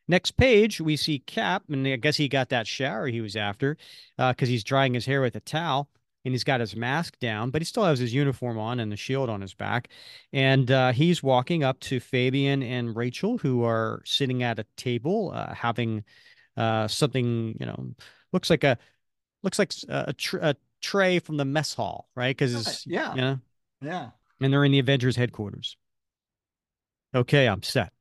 [0.06, 3.76] Next page, we see Cap, and I guess he got that shower he was after
[4.16, 5.88] because he's drying his hair with a towel
[6.24, 8.96] and he's got his mask down, but he still has his uniform on and the
[8.96, 9.88] shield on his back.
[10.32, 15.32] And uh, he's walking up to Fabian and Rachel, who are sitting at a table
[15.34, 16.04] uh, having
[16.56, 17.94] uh, something, you know,
[18.32, 18.76] looks like a
[19.42, 22.36] looks like a, a, tr- a tray from the mess hall, right?
[22.36, 23.14] Because yeah.
[23.14, 23.38] you know,
[23.80, 24.10] Yeah.
[24.40, 25.76] and they're in the Avengers headquarters.
[27.14, 27.92] Okay, I'm set.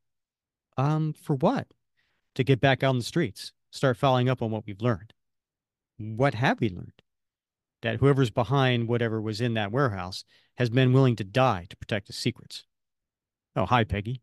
[0.77, 1.67] Um, for what?
[2.35, 5.13] To get back out on the streets, start following up on what we've learned.
[5.97, 7.01] What have we learned?
[7.81, 10.23] That whoever's behind whatever was in that warehouse
[10.57, 12.65] has been willing to die to protect his secrets.
[13.55, 14.21] Oh, hi, Peggy.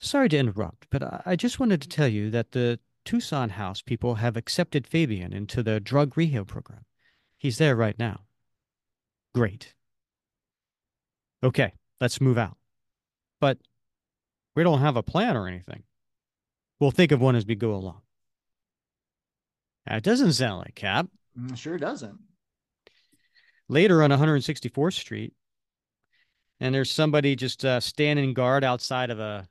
[0.00, 3.80] Sorry to interrupt, but I- I just wanted to tell you that the Tucson House
[3.82, 6.84] people have accepted Fabian into the drug rehab program.
[7.44, 8.20] He's there right now.
[9.34, 9.74] Great.
[11.42, 12.56] Okay, let's move out.
[13.38, 13.58] But
[14.56, 15.82] we don't have a plan or anything.
[16.80, 18.00] We'll think of one as we go along.
[19.86, 21.08] That doesn't sound like Cap.
[21.38, 22.18] Mm, Sure doesn't.
[23.68, 25.34] Later on 164th Street,
[26.60, 29.46] and there's somebody just uh, standing guard outside of a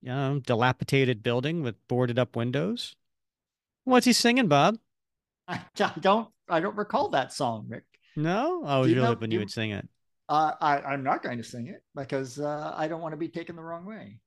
[0.00, 2.96] you know, dilapidated building with boarded up windows.
[3.84, 4.78] What's he singing, Bob?
[5.48, 5.60] I
[6.00, 6.28] don't.
[6.48, 7.84] I don't recall that song, Rick.
[8.16, 8.64] No?
[8.64, 9.88] I was really know- hoping you you- would sing it.
[10.28, 13.28] Uh, I, I'm not going to sing it because uh, I don't want to be
[13.28, 14.18] taken the wrong way.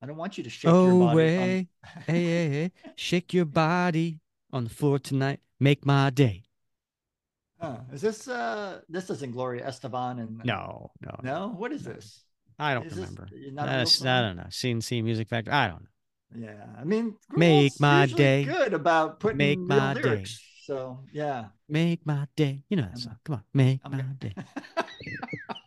[0.00, 1.08] I don't want you to shake your Oh, body.
[1.16, 1.68] on- hey,
[2.06, 2.72] hey, hey.
[2.94, 4.20] Shake your body
[4.52, 5.40] on the floor tonight.
[5.58, 6.44] Make my day.
[7.60, 7.78] Huh.
[7.92, 11.48] Is this uh this isn't Gloria Estefan and No, no, no?
[11.56, 12.22] What is this?
[12.60, 13.26] I don't Is remember.
[13.32, 14.46] a I don't know.
[14.50, 15.52] C+C Music Factory.
[15.52, 15.88] I don't know.
[16.36, 18.44] Yeah, I mean, Make my day.
[18.44, 20.02] Good about putting Make my day.
[20.02, 20.40] lyrics.
[20.64, 21.46] So yeah.
[21.68, 22.62] Make my day.
[22.68, 23.16] You know that song.
[23.24, 23.42] Come on.
[23.54, 24.34] Make I'm my gonna- day.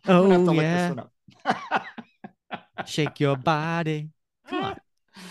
[0.04, 0.88] I'm gonna have Oh, yeah.
[0.88, 2.86] this one up.
[2.86, 4.10] Shake your body.
[4.48, 4.80] Come on.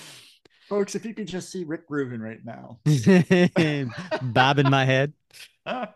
[0.69, 2.79] Folks, if you could just see Rick Rubin right now.
[4.21, 5.13] Bobbing my head.
[5.65, 5.87] Uh,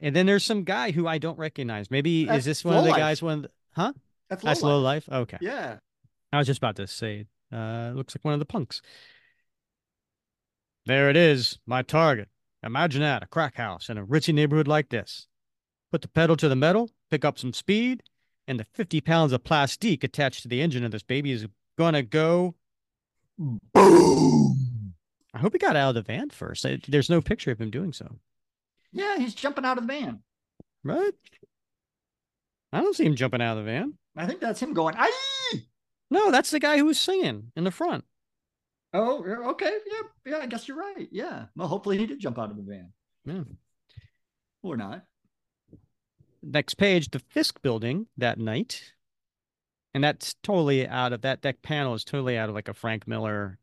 [0.00, 1.90] and then there's some guy who I don't recognize.
[1.90, 3.00] Maybe That's is this one of the Lowlife.
[3.00, 3.22] guys?
[3.22, 3.92] One the, huh?
[4.30, 5.08] low That's low life.
[5.10, 5.38] Okay.
[5.40, 5.78] Yeah.
[6.32, 8.82] I was just about to say, uh, looks like one of the punks.
[10.86, 12.28] There it is, my target.
[12.62, 15.26] Imagine that, a crack house in a ritzy neighborhood like this.
[15.92, 18.02] Put the pedal to the metal, pick up some speed,
[18.46, 21.46] and the 50 pounds of plastique attached to the engine of this baby is
[21.78, 22.54] gonna go
[23.38, 24.94] boom.
[25.34, 26.66] I hope he got out of the van first.
[26.88, 28.18] There's no picture of him doing so,
[28.92, 30.20] Yeah, he's jumping out of the van.
[30.82, 31.12] right?
[32.72, 33.94] I don't see him jumping out of the van.
[34.16, 35.62] I think that's him going, Aye!
[36.10, 38.04] No, that's the guy who was singing in the front.
[38.94, 39.78] Oh, okay.
[39.86, 40.02] Yeah,
[40.32, 41.08] yeah, I guess you're right.
[41.12, 41.46] Yeah.
[41.54, 42.92] Well, hopefully he did jump out of the van.
[43.26, 43.42] Yeah.
[44.62, 45.04] Or not.
[46.42, 48.94] next page, the Fisk building that night.
[49.94, 53.06] And that's totally out of that deck panel is totally out of like a Frank
[53.06, 53.58] Miller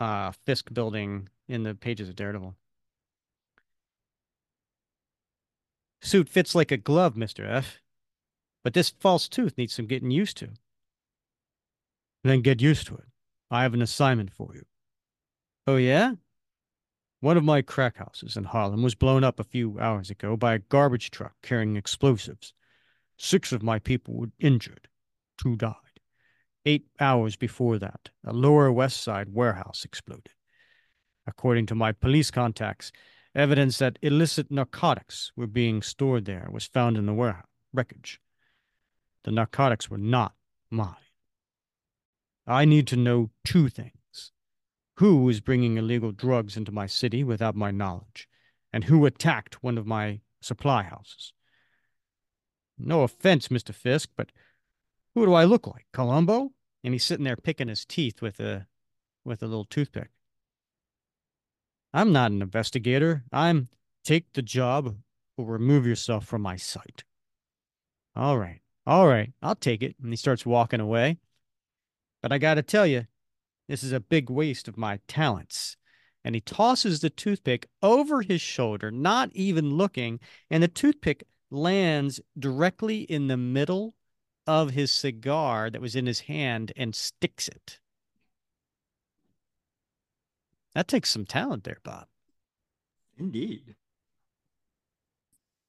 [0.00, 2.54] uh Fisk building in the pages of Daredevil.
[6.00, 7.46] Suit fits like a glove, Mr.
[7.48, 7.80] F.
[8.62, 10.50] But this false tooth needs some getting used to.
[12.26, 13.04] Then get used to it.
[13.52, 14.64] I have an assignment for you.
[15.64, 16.14] Oh yeah?
[17.20, 20.54] One of my crack houses in Harlem was blown up a few hours ago by
[20.54, 22.52] a garbage truck carrying explosives.
[23.16, 24.88] Six of my people were injured.
[25.38, 26.00] Two died.
[26.64, 30.34] Eight hours before that, a Lower West Side warehouse exploded.
[31.28, 32.90] According to my police contacts,
[33.36, 38.20] evidence that illicit narcotics were being stored there was found in the warehouse wreckage.
[39.22, 40.34] The narcotics were not
[40.72, 41.05] mine.
[42.46, 43.92] I need to know two things
[44.96, 48.28] who is bringing illegal drugs into my city without my knowledge,
[48.72, 51.32] and who attacked one of my supply houses.
[52.78, 53.74] No offense, Mr.
[53.74, 54.30] Fisk, but
[55.14, 55.86] who do I look like?
[55.92, 56.52] Columbo?
[56.84, 58.66] And he's sitting there picking his teeth with a
[59.24, 60.10] with a little toothpick.
[61.92, 63.24] I'm not an investigator.
[63.32, 63.68] I'm
[64.04, 64.96] take the job
[65.36, 67.04] or remove yourself from my sight.
[68.14, 68.60] All right.
[68.86, 69.32] All right.
[69.42, 69.96] I'll take it.
[70.00, 71.18] And he starts walking away.
[72.26, 73.06] But I got to tell you,
[73.68, 75.76] this is a big waste of my talents.
[76.24, 80.18] And he tosses the toothpick over his shoulder, not even looking,
[80.50, 81.22] and the toothpick
[81.52, 83.94] lands directly in the middle
[84.44, 87.78] of his cigar that was in his hand and sticks it.
[90.74, 92.08] That takes some talent there, Bob.
[93.16, 93.76] Indeed.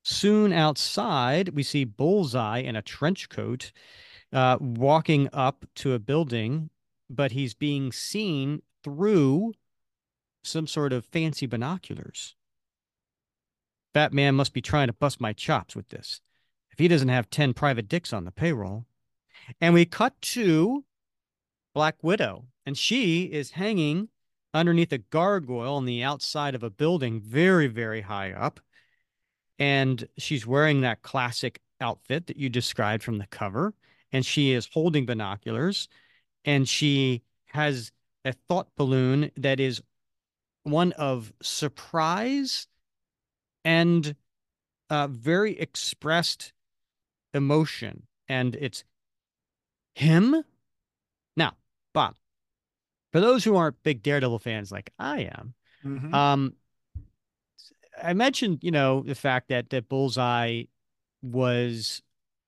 [0.02, 3.72] Soon outside, we see Bullseye in a trench coat
[4.38, 6.70] uh, walking up to a building,
[7.10, 9.52] but he's being seen through
[10.44, 12.36] some sort of fancy binoculars.
[13.96, 16.22] Batman must be trying to bust my chops with this.
[16.70, 18.86] If he doesn't have 10 private dicks on the payroll.
[19.60, 20.86] And we cut to
[21.74, 24.10] Black Widow, and she is hanging
[24.54, 28.60] underneath a gargoyle on the outside of a building very, very high up.
[29.58, 33.74] And she's wearing that classic outfit that you described from the cover.
[34.12, 35.88] And she is holding binoculars.
[36.46, 37.92] And she has
[38.24, 39.82] a thought balloon that is
[40.64, 42.68] one of surprise
[43.64, 44.16] and
[44.90, 46.54] uh, very expressed
[47.34, 48.08] emotion.
[48.28, 48.84] And it's
[49.96, 50.44] him.
[51.36, 51.54] Now,
[51.94, 52.16] Bob,
[53.12, 55.54] for those who aren't big Daredevil fans like I am,
[55.84, 56.14] Mhm.
[56.14, 56.56] um,
[58.02, 60.64] I mentioned, you know, the fact that that Bullseye
[61.22, 62.04] was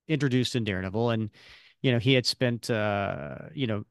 [0.10, 1.30] introduced in Daredevil, and
[1.82, 3.86] you know he had spent, uh, you know,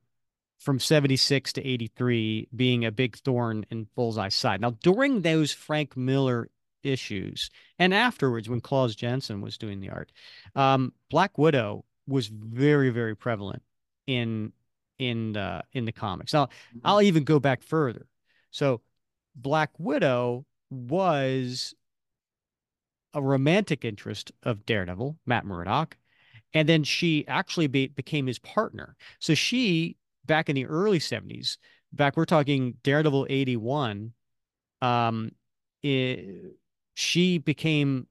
[0.58, 4.60] from seventy six to eighty three being a big thorn in Bullseye's side.
[4.60, 6.50] Now, during those Frank Miller
[6.82, 10.12] issues, and afterwards when Klaus Janson was doing the art,
[10.54, 13.62] um, Black Widow was very, very prevalent
[14.06, 14.52] in
[14.98, 16.32] in uh, in the comics.
[16.32, 16.48] Now,
[16.84, 18.06] I'll even go back further.
[18.50, 18.80] So,
[19.36, 21.74] Black Widow was
[23.14, 25.96] a romantic interest of Daredevil, Matt Murdock,
[26.54, 28.96] and then she actually be, became his partner.
[29.18, 31.58] So she, back in the early 70s,
[31.92, 34.12] back we're talking Daredevil 81,
[34.82, 35.32] um,
[35.82, 36.56] it,
[36.94, 38.06] she became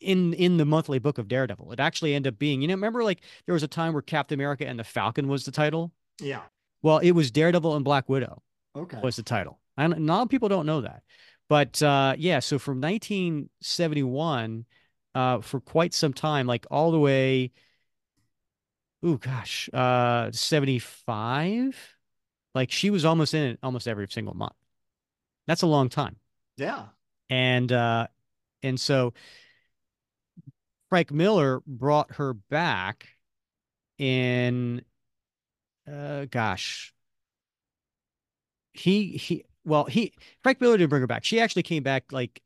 [0.00, 1.72] in in the monthly book of Daredevil.
[1.72, 4.38] It actually ended up being, you know, remember like there was a time where Captain
[4.38, 5.92] America and the Falcon was the title?
[6.20, 6.42] Yeah.
[6.82, 8.42] Well, it was Daredevil and Black Widow
[8.76, 8.98] Okay.
[9.02, 9.60] was the title.
[9.76, 11.02] And a lot of people don't know that.
[11.48, 14.64] But uh, yeah, so from 1971,
[15.14, 17.52] uh, for quite some time, like all the way,
[19.02, 21.76] oh gosh, uh, 75,
[22.54, 24.54] like she was almost in it almost every single month.
[25.46, 26.16] That's a long time.
[26.56, 26.86] Yeah.
[27.30, 28.08] And uh,
[28.62, 29.14] and so
[30.88, 33.08] Frank Miller brought her back
[33.98, 34.82] in
[35.90, 36.94] uh gosh
[38.72, 41.24] he he well he Frank Miller didn't bring her back.
[41.24, 42.42] She actually came back like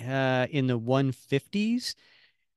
[0.00, 1.94] uh in the 150s.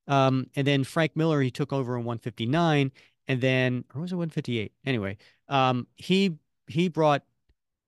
[0.07, 2.91] Um and then Frank Miller he took over in 159
[3.27, 4.71] and then or was it 158?
[4.85, 5.17] Anyway,
[5.47, 6.37] um he
[6.67, 7.23] he brought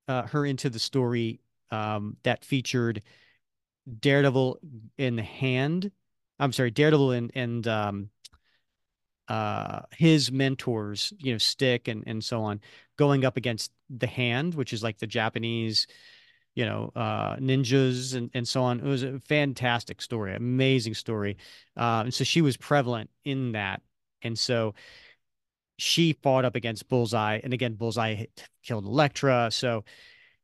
[0.08, 1.40] uh, her into the story
[1.72, 3.02] um that featured
[4.00, 4.60] Daredevil
[4.98, 5.92] in the hand.
[6.40, 8.10] I'm sorry, Daredevil and and um
[9.28, 12.62] uh his mentors, you know, Stick and and so on,
[12.98, 15.88] going up against the hand, which is like the Japanese,
[16.56, 18.80] you know, uh ninjas and and so on.
[18.80, 21.38] It was a fantastic story, amazing story.
[21.78, 23.82] Uh, and so she was prevalent in that.
[24.22, 24.74] And so
[25.78, 28.26] she fought up against Bullseye, and again, Bullseye
[28.64, 29.50] killed Elektra.
[29.52, 29.84] So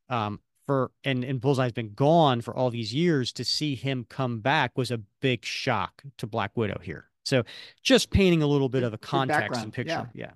[0.10, 4.40] um for and and Bullseye's been gone for all these years to see him come
[4.40, 7.10] back was a big shock to Black Widow here.
[7.24, 7.44] So
[7.84, 10.10] just painting a little bit of a context and picture.
[10.14, 10.28] Yeah.
[10.28, 10.32] yeah.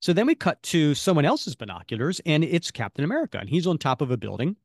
[0.00, 3.78] So then we cut to someone else's binoculars and it's Captain America and he's on
[3.78, 4.56] top of a building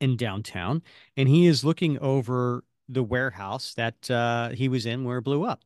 [0.00, 0.82] in downtown
[1.16, 5.44] and he is looking over the warehouse that uh, he was in where it blew
[5.44, 5.62] up.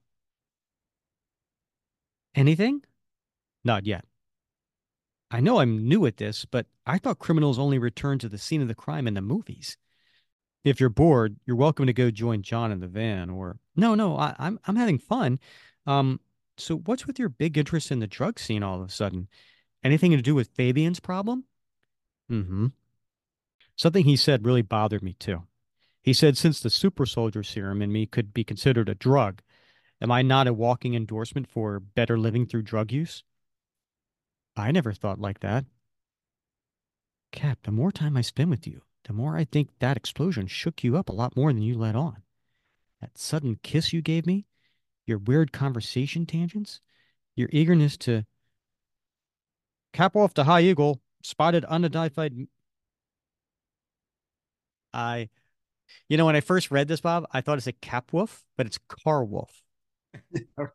[2.35, 2.83] Anything?
[3.65, 4.05] Not yet.
[5.31, 8.63] I know I'm new at this, but I thought criminals only return to the scene
[8.63, 9.77] of the crime in the movies.
[10.65, 13.31] If you're bored, you're welcome to go join John in the van.
[13.31, 15.39] Or no, no, I, I'm I'm having fun.
[15.87, 16.21] Um,
[16.61, 19.29] so what's with your big interest in the drug scene all of a sudden?
[19.83, 21.45] Anything to do with Fabian's problem?
[22.31, 22.67] Mm-hmm.
[23.77, 25.45] Something he said really bothered me too.
[26.03, 29.43] He said since the super soldier serum in me could be considered a drug,
[30.01, 33.25] am I not a walking endorsement for better living through drug use?
[34.57, 35.65] I never thought like that.
[37.33, 40.83] Cap, the more time I spend with you, the more I think that explosion shook
[40.83, 42.23] you up a lot more than you let on.
[43.01, 44.47] That sudden kiss you gave me,
[45.11, 46.81] your weird conversation tangents,
[47.37, 48.25] your eagerness to
[49.93, 52.47] cap off the high eagle, spotted unidentified.
[54.95, 55.29] I,
[56.09, 58.67] you know, when I first read this, Bob, I thought it's a cap wolf, but
[58.67, 59.63] it's car wolf.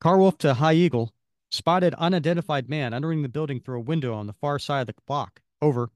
[0.00, 1.12] Car wolf to high eagle,
[1.50, 4.94] spotted unidentified man entering the building through a window on the far side of the
[5.06, 5.40] block.
[5.62, 5.90] Over.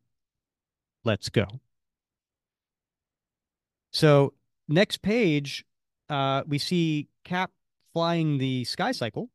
[1.05, 1.47] Let's go.
[3.93, 4.33] So
[4.75, 5.65] next page,
[6.09, 7.51] uh, we see Cap
[7.93, 9.29] flying the Sky Cycle.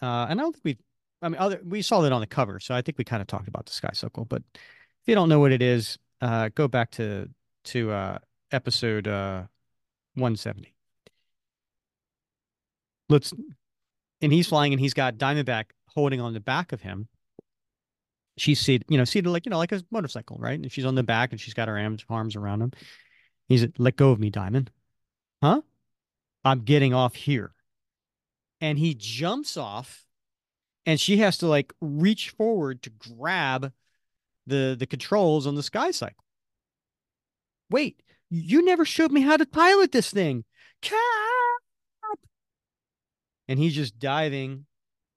[0.00, 0.78] Uh, and I don't think we,
[1.22, 3.28] I mean, other we saw that on the cover, so I think we kind of
[3.28, 4.24] talked about the Sky Cycle.
[4.24, 7.28] But if you don't know what it is, uh, go back to
[7.64, 8.18] to uh,
[8.50, 9.44] episode uh,
[10.14, 10.74] 170.
[13.08, 13.34] Let's
[14.22, 17.08] and he's flying and he's got Diamondback holding on the back of him.
[18.36, 20.58] She's seated, you know, seated like, you know, like a motorcycle, right?
[20.58, 22.72] And she's on the back and she's got her arms, arms around him.
[23.50, 24.70] He's let go of me, Diamond.
[25.42, 25.62] Huh?
[26.44, 27.52] I'm getting off here.
[28.60, 30.06] And he jumps off
[30.86, 33.72] and she has to like reach forward to grab
[34.46, 36.24] the the controls on the sky cycle.
[37.68, 40.44] Wait, you never showed me how to pilot this thing.
[40.80, 40.96] Cap!
[43.50, 44.64] and he's just diving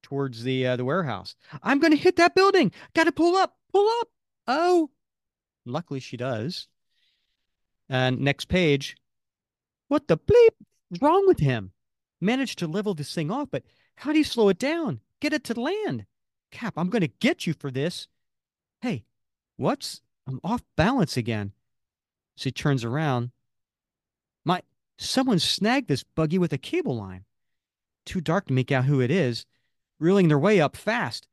[0.01, 1.35] towards the uh, the warehouse.
[1.61, 2.71] I'm going to hit that building.
[2.95, 4.07] Got to pull up, pull up.
[4.47, 4.89] Oh,
[5.67, 6.67] luckily she does.
[7.89, 8.95] And next page,
[9.87, 10.49] what the bleep
[10.91, 11.71] is wrong with him?
[12.21, 13.63] Managed to level this thing off, but
[13.95, 15.01] how do you slow it down?
[15.19, 16.05] Get it to land.
[16.51, 18.07] Cap, I'm going to get you for this.
[18.81, 19.03] Hey,
[19.57, 21.51] what's I'm off balance again.
[22.37, 23.31] So he turns around.
[24.45, 24.61] My
[24.97, 27.25] someone snagged this buggy with a cable line
[28.05, 29.45] too dark to make out who it is,
[29.99, 31.27] reeling their way up fast.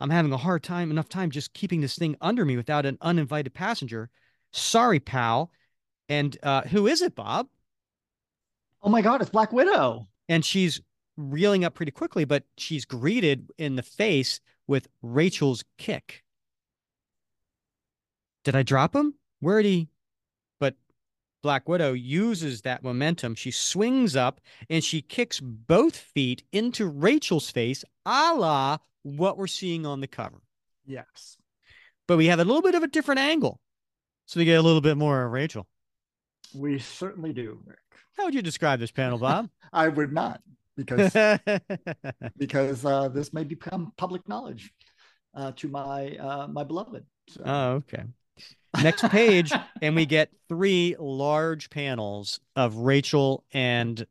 [0.00, 2.98] I'm having a hard time, enough time just keeping this thing under me without an
[3.00, 4.10] uninvited passenger.
[4.52, 5.50] Sorry, pal.
[6.10, 7.46] And uh, who is it, Bob?
[8.82, 10.08] Oh my God, it's Black Widow.
[10.28, 10.80] And she's
[11.16, 16.24] reeling up pretty quickly, but she's greeted in the face with Rachel's kick.
[18.42, 19.14] Did I drop him?
[19.38, 19.88] Where'd he?
[20.58, 20.74] But
[21.42, 23.36] Black Widow uses that momentum.
[23.36, 29.46] She swings up and she kicks both feet into Rachel's face, a la what we're
[29.46, 30.42] seeing on the cover.
[30.84, 31.36] Yes.
[32.08, 33.60] But we have a little bit of a different angle.
[34.26, 35.68] So we get a little bit more of Rachel.
[36.54, 37.78] We certainly do, Rick.
[38.16, 39.48] How would you describe this panel, Bob?
[39.72, 40.40] I would not,
[40.76, 41.12] because
[42.36, 44.72] because uh, this may become public knowledge.
[45.34, 47.04] uh, to my uh, my beloved.
[47.28, 47.42] So.
[47.44, 48.04] Oh, okay.
[48.82, 54.06] Next page, and we get three large panels of Rachel and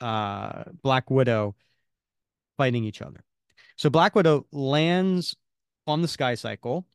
[0.00, 1.54] uh, Black Widow
[2.56, 3.24] fighting each other.
[3.76, 5.34] So Black Widow lands
[5.86, 6.86] on the sky cycle,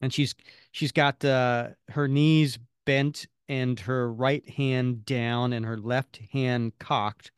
[0.00, 0.34] and she's
[0.72, 6.72] she's got uh, her knees bent and her right hand down and her left hand
[6.78, 7.30] cocked.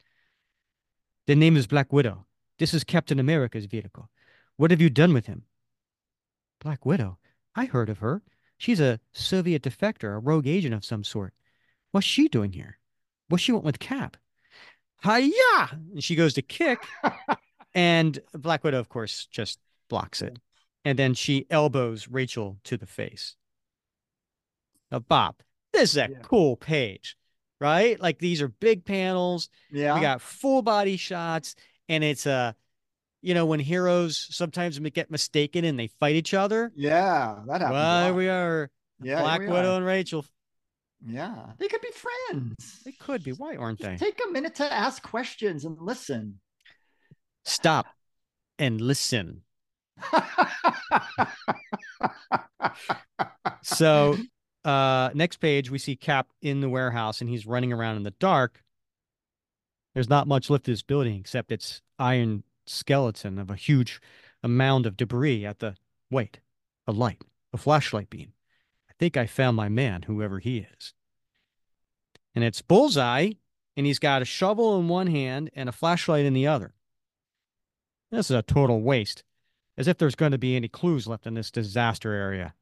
[1.26, 2.26] The name is Black Widow.
[2.58, 4.08] This is Captain America's vehicle.
[4.56, 5.44] What have you done with him?
[6.60, 7.18] Black Widow.
[7.54, 8.22] I heard of her.
[8.56, 11.32] She's a Soviet defector, a rogue agent of some sort.
[11.92, 12.78] What's she doing here?
[13.28, 14.16] What she want with Cap?
[15.02, 15.80] Hiya!
[15.92, 16.84] And she goes to kick,
[17.74, 20.38] and Black Widow, of course, just blocks it.
[20.84, 23.36] And then she elbows Rachel to the face.
[24.90, 25.36] Now, Bob,
[25.72, 26.18] this is a Yeah.
[26.22, 27.16] cool page,
[27.60, 27.98] right?
[28.00, 29.48] Like these are big panels.
[29.70, 29.94] yeah.
[29.94, 31.54] We got full body shots,
[31.88, 32.54] and it's a,
[33.22, 36.72] you know, when heroes sometimes get mistaken and they fight each other.
[36.76, 37.72] yeah, that happens.
[37.72, 38.70] Well, here we are,
[39.02, 39.76] yeah, Black Widow are.
[39.76, 40.24] and Rachel.
[41.06, 42.80] Yeah, they could be friends.
[42.84, 43.30] They could be.
[43.32, 43.96] Why aren't they?
[43.96, 46.40] Take a minute to ask questions and listen.
[47.44, 47.86] Stop
[48.58, 49.42] and listen.
[53.62, 54.16] So,
[54.68, 58.10] uh, next page, we see Cap in the warehouse and he's running around in the
[58.10, 58.62] dark.
[59.94, 63.98] There's not much left of this building except its iron skeleton of a huge
[64.46, 65.76] mound of debris at the
[66.10, 66.40] wait,
[66.86, 67.22] a light,
[67.54, 68.34] a flashlight beam.
[68.90, 70.92] I think I found my man, whoever he is.
[72.34, 73.32] And it's Bullseye,
[73.74, 76.74] and he's got a shovel in one hand and a flashlight in the other.
[78.10, 79.24] This is a total waste,
[79.78, 82.52] as if there's going to be any clues left in this disaster area.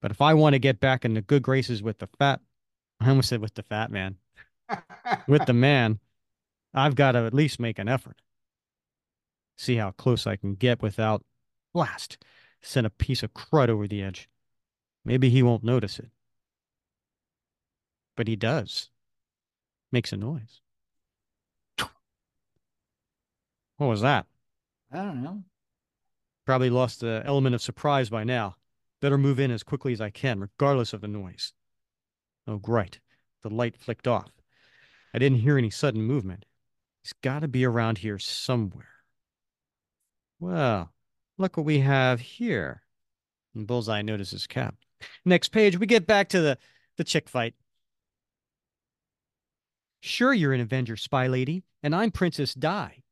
[0.00, 2.40] But if I want to get back into good graces with the fat,
[3.00, 4.16] I almost said with the fat man,
[5.26, 6.00] with the man,
[6.74, 8.20] I've got to at least make an effort.
[9.56, 11.24] See how close I can get without
[11.72, 12.18] blast.
[12.60, 14.28] Send a piece of crud over the edge.
[15.04, 16.10] Maybe he won't notice it.
[18.16, 18.90] But he does.
[19.92, 20.60] Makes a noise.
[23.76, 24.26] What was that?
[24.90, 25.44] I don't know.
[26.44, 28.56] Probably lost the element of surprise by now.
[29.06, 31.52] Better move in as quickly as I can, regardless of the noise.
[32.48, 32.98] Oh, great.
[33.44, 34.32] The light flicked off.
[35.14, 36.44] I didn't hear any sudden movement.
[37.04, 39.04] He's got to be around here somewhere.
[40.40, 40.92] Well,
[41.38, 42.82] look what we have here.
[43.54, 44.74] And Bullseye notices Cap.
[45.24, 46.58] Next page, we get back to the,
[46.96, 47.54] the chick fight.
[50.00, 53.04] Sure, you're an Avenger spy lady, and I'm Princess Di.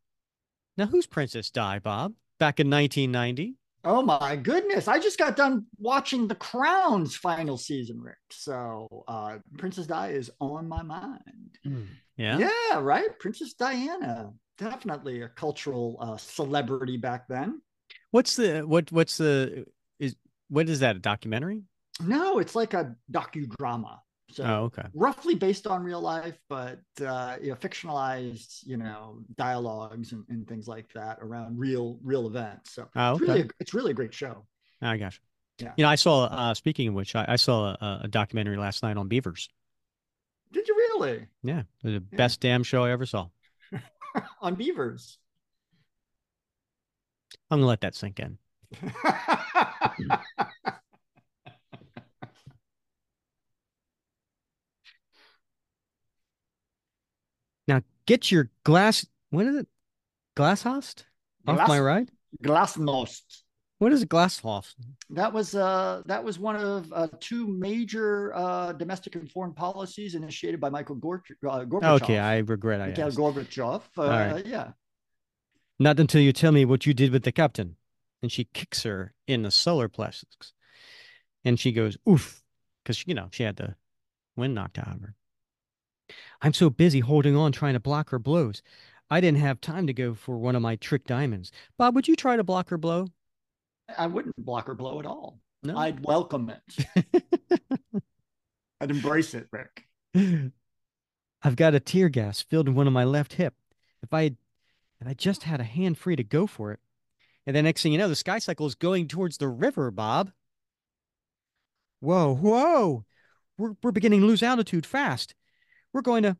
[0.77, 2.15] Now, who's Princess Di, Bob?
[2.41, 3.59] Back in 1990?
[3.85, 4.89] Oh my goodness.
[4.89, 8.17] I just got done watching The Crown's final season, Rick.
[8.31, 11.59] So uh Princess Di is on my mind.
[12.17, 12.39] Yeah.
[12.39, 13.19] Yeah, right.
[13.19, 14.33] Princess Diana.
[14.57, 17.61] Definitely a cultural uh, celebrity back then.
[18.13, 19.67] What's the what what's the
[19.99, 20.15] is
[20.49, 21.65] what is that a documentary?
[22.01, 23.99] No, it's like a docudrama.
[24.35, 24.83] So Oh, okay.
[24.95, 30.47] roughly based on real life, but uh, you know, fictionalized, you know, dialogues and, and
[30.49, 32.73] things like that around real real events.
[32.73, 33.27] So Oh, it's okay.
[33.29, 34.45] really a, it's really a great show.
[34.83, 35.09] I you.
[35.61, 35.73] Yeah.
[35.77, 38.83] You know, I saw uh speaking of which, I, I saw a, a documentary last
[38.83, 39.49] night on beavers.
[40.51, 41.27] Did you really?
[41.45, 41.61] Yeah.
[41.61, 42.17] It was the Yeah.
[42.17, 43.29] best damn show I ever saw.
[44.41, 45.19] on beavers.
[47.51, 48.39] I'm gonna let that sink in.
[57.67, 59.67] Now get your glass what is it?
[60.37, 61.07] Glasshost?
[61.49, 62.11] Off my ride?
[62.43, 63.43] Glasnost.
[63.79, 64.77] What is a glasshost?
[65.11, 70.15] That was uh, that was one of uh, two major uh, domestic and foreign policies
[70.15, 72.03] initiated by Michael Gor- uh, Gorbachev.
[72.03, 73.19] Okay, I regret I Mikhail asked.
[73.19, 73.83] Gorbachev.
[73.99, 74.47] Uh, right.
[74.47, 74.71] Yeah.
[75.81, 77.77] Not until you tell me what you did with the captain.
[78.23, 80.55] And she kicks her in the solar plexus.
[81.45, 82.43] And she goes, oof,
[82.83, 83.75] because, you know, she had the
[84.37, 85.15] wind knocked out of her.
[86.43, 88.63] I'm so busy holding on trying to block her blows.
[89.11, 91.53] I didn't have time to go for one of my trick diamonds.
[91.79, 93.09] Bob, would you try to block her blow?
[93.97, 95.39] I wouldn't block her blow at all.
[95.63, 95.77] No.
[95.77, 98.03] I'd welcome it.
[98.81, 99.87] I'd embrace it, Rick.
[101.43, 103.55] I've got a tear gas filled in one of my left hip.
[104.03, 104.37] If I had,
[105.01, 106.81] if I just had a hand free to go for it.
[107.47, 110.33] And then next thing you know, the sky cycle is going towards the river, Bob.
[112.01, 113.05] Whoa, whoa.
[113.59, 115.35] We're we're beginning to lose altitude fast.
[115.95, 116.37] We're going to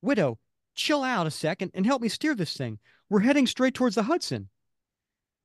[0.00, 0.38] Widow,
[0.74, 2.78] chill out a second and help me steer this thing.
[3.10, 4.48] We're heading straight towards the Hudson.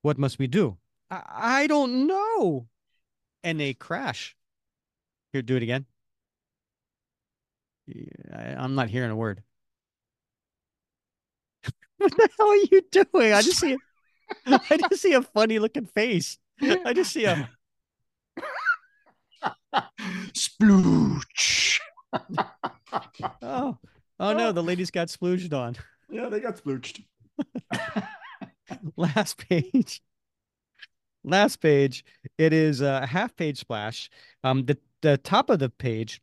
[0.03, 0.77] What must we do?
[1.09, 2.67] I, I don't know.
[3.43, 4.35] And they crash.
[5.31, 5.85] Here, do it again.
[8.31, 9.41] I, I'm not hearing a word.
[11.97, 13.33] what the hell are you doing?
[13.33, 13.77] I just see a,
[14.69, 16.37] I just see a funny looking face.
[16.61, 17.49] I just see a
[20.33, 21.79] splooch.
[23.41, 23.77] oh
[24.19, 25.75] oh no, the ladies got splooged on.
[26.09, 27.03] Yeah, they got splooched.
[28.97, 30.01] Last page.
[31.23, 32.03] Last page.
[32.37, 34.09] It is a half page splash.
[34.43, 36.21] Um, the the top of the page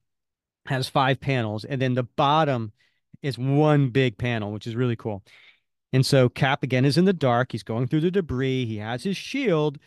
[0.67, 2.73] has five panels, and then the bottom
[3.23, 5.23] is one big panel, which is really cool.
[5.93, 7.53] And so Cap again is in the dark.
[7.53, 8.67] He's going through the debris.
[8.67, 9.79] He has his shield,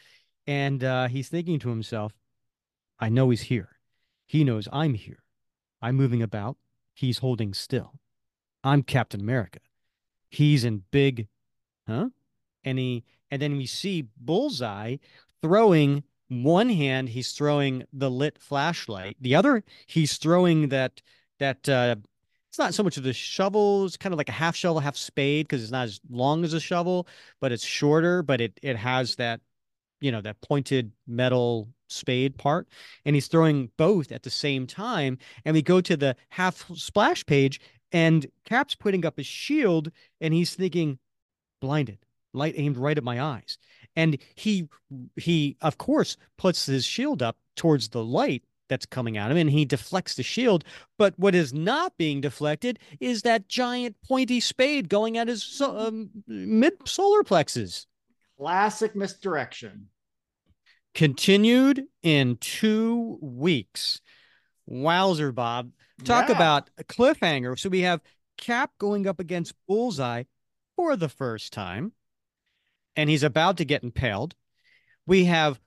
[0.45, 2.13] and uh, he's thinking to himself,
[2.99, 3.69] I know he's here.
[4.27, 5.23] He knows I'm here.
[5.81, 6.57] I'm moving about.
[6.93, 7.93] He's holding still.
[8.63, 9.59] I'm Captain America.
[10.29, 11.27] He's in big,
[11.87, 12.09] huh?
[12.63, 14.97] And he, and then we see Bullseye
[15.41, 17.09] throwing one hand.
[17.09, 19.17] He's throwing the lit flashlight.
[19.19, 21.01] The other, he's throwing that
[21.39, 21.95] that uh,
[22.49, 23.85] it's not so much of the shovel.
[23.85, 26.53] It's kind of like a half shovel, half spade because it's not as long as
[26.53, 27.07] a shovel,
[27.41, 28.23] but it's shorter.
[28.23, 29.41] But it it has that
[30.03, 32.67] you know that pointed metal spade part
[33.05, 37.25] and he's throwing both at the same time and we go to the half splash
[37.25, 37.61] page
[37.91, 40.97] and cap's putting up his shield and he's thinking
[41.61, 41.99] blinded
[42.33, 43.57] light aimed right at my eyes.
[43.95, 44.67] And he
[45.15, 49.49] he of course puts his shield up towards the light that's coming at him and
[49.49, 50.63] he deflects the shield.
[50.97, 56.09] But what is not being deflected is that giant pointy spade going at his um,
[56.27, 57.87] mid solar plexus.
[58.37, 59.89] Classic misdirection.
[60.93, 64.01] Continued in two weeks.
[64.65, 65.71] Wowzer, Bob.
[66.03, 66.35] Talk Yeah.
[66.35, 67.57] about a cliffhanger.
[67.59, 68.01] So we have
[68.37, 70.23] Cap going up against Bullseye
[70.75, 71.93] for the first time,
[72.95, 74.35] and he's about to get impaled.
[75.05, 75.59] We have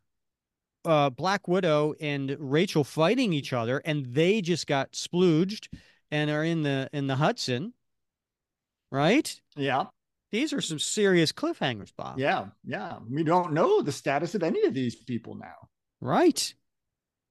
[0.85, 5.69] uh, Black Widow and Rachel fighting each other, and they just got splooged
[6.11, 7.74] and are in the in the Hudson.
[8.93, 9.40] Right?
[9.57, 9.86] Yeah,
[10.36, 12.18] These are some serious cliffhangers, Bob.
[12.18, 12.98] yeah, yeah.
[13.10, 15.68] We don't know the status of any of these people now.
[16.02, 16.52] Right.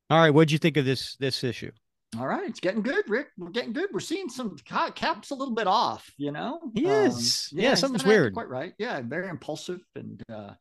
[0.10, 0.32] All right.
[0.32, 1.70] What'd you think of this this issue?
[2.18, 3.28] All right, it's getting good, Rick.
[3.38, 3.90] We're getting good.
[3.94, 6.60] We're seeing some Cap's a little bit off, you know.
[6.74, 7.50] He Um, is.
[7.52, 8.34] Yeah, something's weird.
[8.34, 8.74] Quite right.
[8.80, 10.52] Yeah, very impulsive, and uh,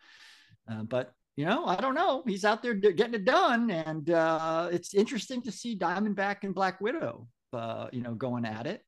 [0.71, 2.25] uh, but you know, I don't know.
[2.27, 6.79] He's out there getting it done, and uh, it's interesting to see Diamondback and Black
[6.83, 8.83] Widow, uh, you know, going at it.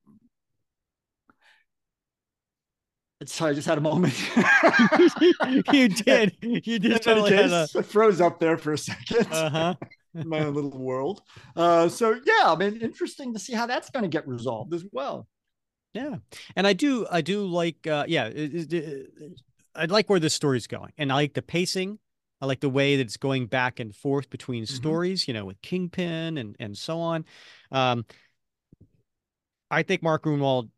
[3.27, 4.15] It's I just had a moment.
[5.73, 6.37] you did.
[6.41, 7.67] You just totally had a.
[7.77, 9.27] I froze up there for a second.
[9.33, 9.75] Uh huh.
[10.25, 11.23] my own little world.
[11.57, 14.85] Uh, so yeah, I mean, interesting to see how that's going to get resolved as
[14.93, 15.27] well.
[15.93, 16.19] Yeah,
[16.55, 17.05] and I do.
[17.11, 17.85] I do like.
[17.85, 19.41] Uh, yeah, it- it- it-
[19.75, 21.99] I like where this story's going, and I like the pacing.
[22.41, 24.69] I like the way that it's going back and forth between Mhm.
[24.69, 25.27] stories.
[25.27, 27.25] You know, with Kingpin and and so on.
[27.73, 28.05] Um,
[29.69, 30.71] I think Mark Gruenwald,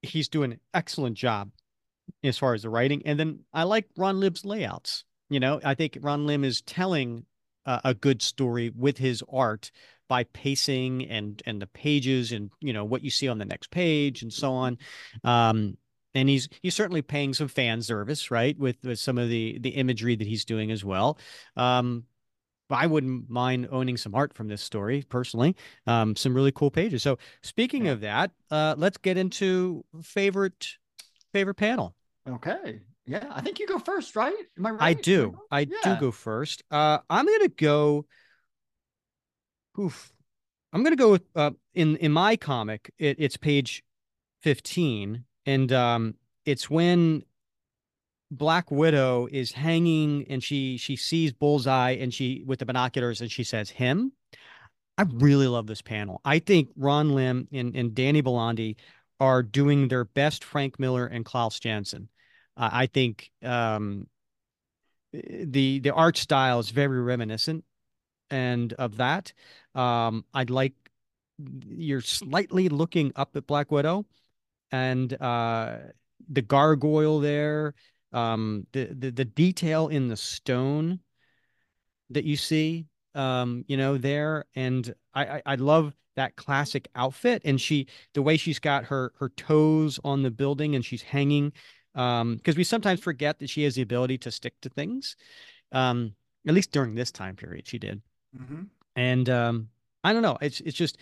[0.00, 1.50] he's doing an excellent job
[2.22, 5.04] as far as the writing, and then I like Ron Lim's layouts.
[5.28, 7.26] You know, I think Ron Lim is telling
[7.66, 9.70] uh, a good story with his art
[10.08, 13.70] by pacing and and the pages and you know what you see on the next
[13.70, 14.78] page and so on.
[15.24, 15.76] Um,
[16.14, 19.70] and he's he's certainly paying some fan service, right, with, with some of the the
[19.70, 21.18] imagery that he's doing as well.
[21.56, 22.04] Um,
[22.70, 25.54] I wouldn't mind owning some art from this story personally.
[25.86, 27.02] Um, some really cool pages.
[27.02, 27.92] So speaking Yeah.
[27.92, 30.76] of that, uh, let's get into favorite
[31.32, 31.94] favorite panel.
[32.28, 32.80] Okay.
[33.06, 34.34] Yeah, I think you go first, right?
[34.58, 34.82] Am I right?
[34.82, 35.38] I do.
[35.50, 36.64] I do go first.
[36.70, 38.04] Uh, I'm gonna go.
[39.78, 40.12] Oof.
[40.72, 42.92] I'm gonna go with uh, in in my comic.
[42.98, 43.84] It, it's page
[44.42, 47.22] fifteen, and um, it's when
[48.32, 53.30] Black Widow is hanging, and she she sees Bullseye, and she with the binoculars, and
[53.30, 54.12] she says him.
[54.98, 56.20] I really love this panel.
[56.24, 58.76] I think Ron Lim and, and Danny Bulanadi
[59.20, 62.08] are doing their best Frank Miller and Klaus Janson.
[62.56, 64.06] Uh, I think um,
[65.12, 67.64] the the art style is very reminiscent
[68.30, 69.32] and of that.
[69.74, 70.74] Um, I'd like
[71.66, 74.06] you're slightly looking up at Black Widow
[74.72, 75.78] and uh,
[76.28, 77.74] the gargoyle there,
[78.12, 81.00] um, the, the the detail in the stone
[82.10, 87.42] that you see, um, you know, there, and I, I I love that classic outfit,
[87.44, 91.52] and she the way she's got her her toes on the building and she's hanging,
[91.96, 95.16] um, because we sometimes forget that she has the ability to stick to things,
[95.72, 96.14] um,
[96.46, 98.02] at least during this time period she did,
[98.38, 98.68] Mhm.
[98.94, 99.68] and um,
[100.04, 100.98] I don't know, it's it's just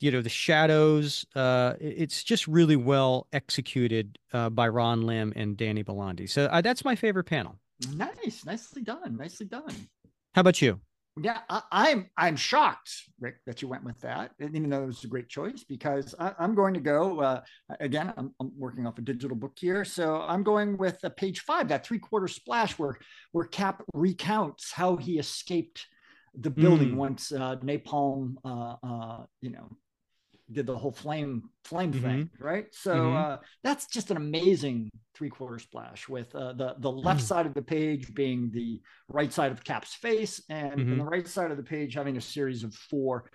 [0.00, 5.58] you know the shadows uh it's just really well executed uh by Ron Lim and
[5.58, 7.56] Danny Bulanadi so uh, that's my favorite panel
[7.94, 9.74] Nice, nicely done, nicely done.
[10.34, 10.80] how about you
[11.20, 15.04] Yeah, I, I'm I'm shocked, Rick, that you went with that, even though it was
[15.04, 15.64] a great choice.
[15.64, 17.40] Because I, am going to go uh,
[17.80, 18.12] again.
[18.16, 21.68] I'm, I'm, working off a digital book here, so I'm going with uh, page five,
[21.68, 22.96] that three quarter splash where
[23.32, 25.86] where Cap recounts how he escaped
[26.34, 26.96] the building mm.
[26.96, 29.68] once uh, Napalm, uh, uh, you know,
[30.52, 32.02] did the whole flame flame mm-hmm.
[32.02, 32.66] thing, right?
[32.72, 33.16] So mm-hmm.
[33.16, 37.26] uh, that's just an amazing three quarter splash with uh, the the left mm.
[37.26, 40.92] side of the page being the right side of Cap's face, and, mm-hmm.
[40.92, 43.30] and, the right side of the page having a series of four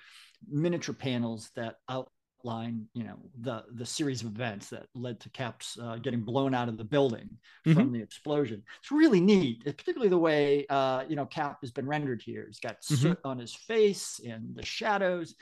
[0.49, 5.77] miniature panels that outline, you know, the the series of events that led to Cap's
[5.81, 7.29] uh, getting blown out of the building
[7.63, 7.93] from mm-hmm.
[7.93, 8.63] the explosion.
[8.79, 12.45] It's really neat, it's particularly the way uh, you know Cap has been rendered here.
[12.47, 12.95] He's got mm-hmm.
[12.95, 15.35] soot on his face and the shadows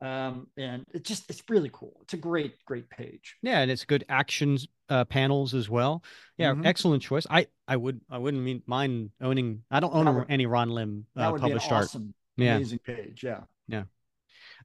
[0.00, 1.98] um, and it just it's really cool.
[2.02, 3.36] It's a great great page.
[3.42, 6.02] Yeah, and it's good actions uh, panels as well.
[6.36, 6.66] Yeah, mm-hmm.
[6.66, 7.26] excellent choice.
[7.28, 9.62] I I would I wouldn't mean, mind owning.
[9.70, 11.84] I don't own would, any Ron Lim uh, published art.
[11.84, 12.56] Awesome, yeah.
[12.56, 13.24] amazing page.
[13.24, 13.82] Yeah, yeah.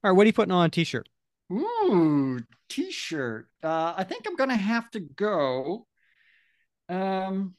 [0.02, 1.08] All right, what are you putting on a t-shirt?
[1.52, 3.48] Ooh, t-shirt.
[3.62, 5.86] Uh, I think I'm gonna have to go.
[6.88, 7.54] Um,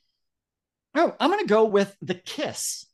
[0.96, 2.86] oh, I'm gonna go with the Kiss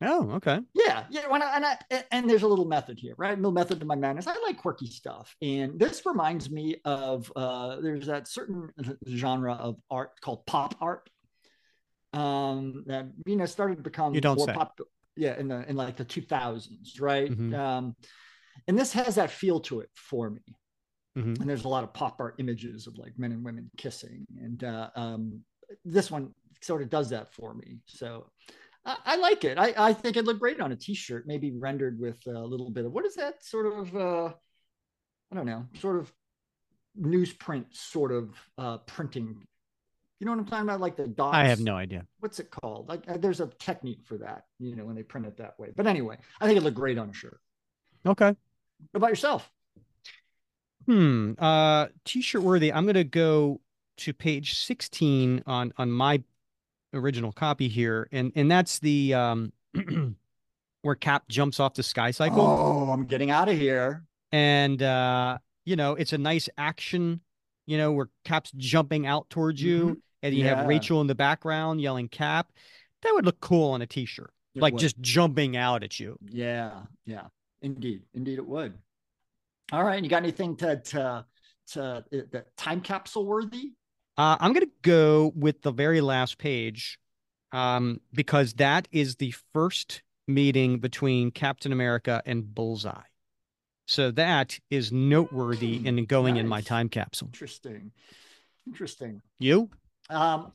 [0.00, 0.60] Oh, okay.
[0.74, 1.28] Yeah, yeah.
[1.28, 1.76] When I, and I,
[2.12, 3.32] and there's a little method here, right?
[3.32, 4.28] A little method to my madness.
[4.28, 8.70] I like quirky stuff, and this reminds me of uh, there's that certain
[9.08, 11.10] genre of art called pop art
[12.12, 14.52] um, that you know started to become you don't more say.
[14.52, 14.78] pop.
[15.16, 17.28] Yeah, in the in like the 2000s, right?
[17.28, 17.54] Mm-hmm.
[17.54, 17.96] Um,
[18.68, 20.42] and this has that feel to it for me.
[21.16, 21.40] Mm-hmm.
[21.40, 24.62] And there's a lot of pop art images of like men and women kissing, and
[24.62, 25.40] uh, um,
[25.84, 27.78] this one sort of does that for me.
[27.86, 28.30] So
[28.88, 29.58] I, I like it.
[29.58, 32.86] I, I think it looked great on a t-shirt, maybe rendered with a little bit
[32.86, 34.32] of what is that sort of uh,
[35.30, 36.12] I don't know, sort of
[37.00, 39.42] newsprint sort of uh, printing.
[40.18, 40.80] You know what I'm talking about?
[40.80, 41.36] Like the dots.
[41.36, 42.06] I have no idea.
[42.20, 42.88] What's it called?
[42.88, 45.68] Like uh, there's a technique for that, you know, when they print it that way.
[45.76, 47.38] But anyway, I think it looked great on a shirt.
[48.06, 48.28] Okay.
[48.28, 48.36] What
[48.94, 49.48] about yourself?
[50.86, 51.32] Hmm.
[51.38, 52.72] Uh t-shirt worthy.
[52.72, 53.60] I'm gonna go
[53.98, 56.22] to page 16 on on my
[56.92, 59.52] original copy here, and and that's the um
[60.82, 62.40] where Cap jumps off the sky cycle.
[62.40, 64.04] Oh, I'm getting out of here.
[64.32, 67.20] And uh, you know, it's a nice action,
[67.66, 69.92] you know, where Cap's jumping out towards you, mm-hmm.
[70.22, 70.56] and you yeah.
[70.56, 72.50] have Rachel in the background yelling Cap.
[73.02, 74.32] That would look cool on a t-shirt.
[74.54, 74.80] It like would.
[74.80, 76.18] just jumping out at you.
[76.26, 77.26] Yeah, yeah.
[77.62, 78.02] Indeed.
[78.14, 78.74] Indeed it would.
[79.72, 80.02] All right.
[80.02, 81.24] You got anything to to
[81.72, 83.72] to uh, the time capsule worthy?
[84.18, 86.98] Uh, I'm going to go with the very last page
[87.52, 93.00] um, because that is the first meeting between Captain America and Bullseye.
[93.86, 96.40] So that is noteworthy in going nice.
[96.42, 97.28] in my time capsule.
[97.28, 97.92] Interesting.
[98.66, 99.22] Interesting.
[99.38, 99.70] You?
[100.10, 100.52] Um,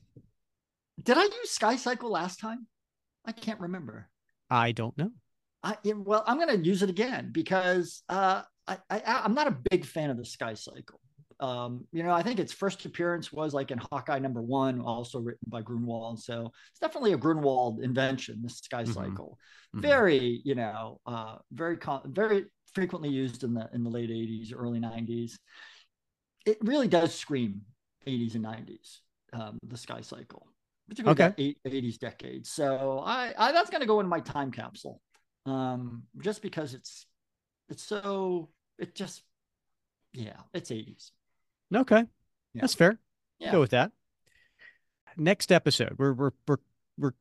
[1.02, 2.68] did I use Sky Cycle last time?
[3.26, 4.10] I can't remember.
[4.50, 5.12] I don't know.
[5.64, 9.58] I, well, I'm going to use it again because uh, I, I, I'm not a
[9.72, 11.00] big fan of the Sky Cycle.
[11.44, 15.20] Um, you know, I think its first appearance was like in Hawkeye number one, also
[15.20, 16.22] written by Gruenwald.
[16.22, 18.94] So it's definitely a Gruenwald invention, this sky mm-hmm.
[18.94, 19.38] cycle.
[19.76, 19.82] Mm-hmm.
[19.82, 24.80] Very, you know, uh, very, very frequently used in the in the late 80s, early
[24.80, 25.34] 90s.
[26.46, 27.64] It really does scream
[28.08, 29.00] 80s and 90s,
[29.34, 30.48] um, the sky cycle,
[30.88, 31.56] particularly okay.
[31.66, 32.48] that 80s decade.
[32.48, 35.02] So I, I that's going to go in my time capsule,
[35.46, 37.06] um, just because it's
[37.68, 38.48] it's so
[38.80, 39.24] it just
[40.14, 41.12] yeah, it's 80s.
[41.76, 42.04] Okay.
[42.54, 42.62] Yeah.
[42.62, 43.00] That's fair.
[43.40, 43.52] Yeah.
[43.52, 43.92] Go with that.
[45.18, 46.58] Next episode, we're we're we're
[46.98, 47.14] we're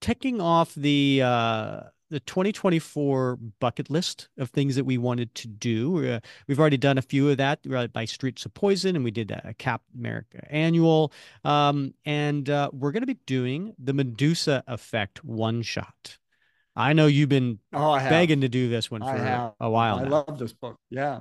[0.00, 1.80] ticking off the uh
[2.10, 6.06] the 2024 bucket list of things that we wanted to do.
[6.06, 7.60] Uh, we've already done a few of that
[7.92, 11.12] by Streets of Poison, and we did a Cap America annual.
[11.44, 16.18] Um, and uh, we're going to be doing the Medusa Effect one shot.
[16.74, 19.98] I know you've been oh, begging to do this one for a while.
[19.98, 20.08] I now.
[20.08, 20.78] love this book.
[20.90, 21.20] Yeah.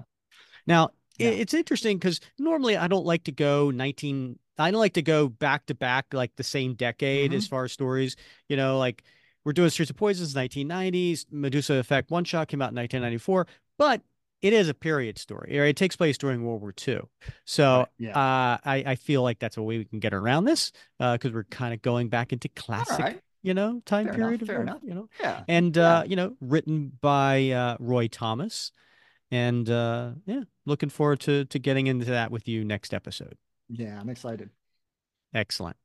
[0.68, 1.30] Now, yeah.
[1.30, 5.28] it's interesting because normally I don't like to go 19 I don't like to go
[5.30, 7.38] back to back like the same decade mm-hmm.
[7.38, 8.16] as far as stories.
[8.50, 9.04] You know, like
[9.46, 14.02] we're doing Streets of Poisons 1990s, Medusa Effect one shot came out in 1994, but
[14.42, 15.58] it is a period story.
[15.58, 17.02] It takes place during World War II.
[17.46, 17.88] So right.
[17.98, 18.12] yeah.
[18.12, 21.34] uh, I, I feel like that's a way we can get around this because uh,
[21.34, 23.22] we're kind of going back into classic, right.
[23.42, 24.42] you know, time fair period.
[24.42, 24.80] Enough, fair enough.
[24.84, 25.44] You know, yeah.
[25.48, 25.98] And, yeah.
[26.00, 28.72] Uh, you know, written by uh, Roy Thomas
[29.32, 33.38] and uh, yeah, looking forward to to getting into that with you next episode.
[33.70, 34.50] Yeah, I'm excited.
[35.34, 35.78] Excellent.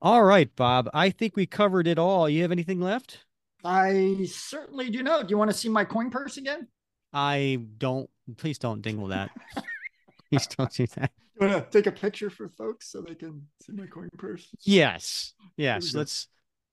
[0.00, 0.90] All right, Bob.
[0.92, 2.28] I think we covered it all.
[2.28, 3.24] You have anything left?
[3.64, 5.22] I certainly do know.
[5.22, 6.68] Do you want to see my coin purse again?
[7.12, 8.10] I don't.
[8.36, 9.30] Please don't dingle that.
[10.30, 11.12] please don't do that.
[11.40, 14.48] You want to take a picture for folks so they can see my coin purse?
[14.62, 15.34] Yes.
[15.56, 15.94] Yes.
[15.94, 16.28] Let's.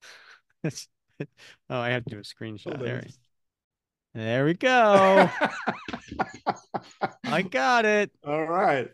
[0.63, 0.87] Let's.
[1.21, 2.79] oh, I have to do a screenshot.
[2.79, 3.03] There.
[4.13, 5.29] There we go.
[7.25, 8.11] I got it.
[8.25, 8.89] All right.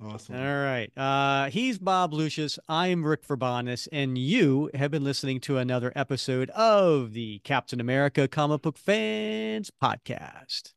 [0.00, 0.36] Awesome.
[0.36, 0.90] All right.
[0.96, 2.58] Uh, he's Bob Lucius.
[2.68, 8.28] I'm Rick Verbanis, and you have been listening to another episode of the Captain America
[8.28, 10.74] Comic Book Fans Podcast.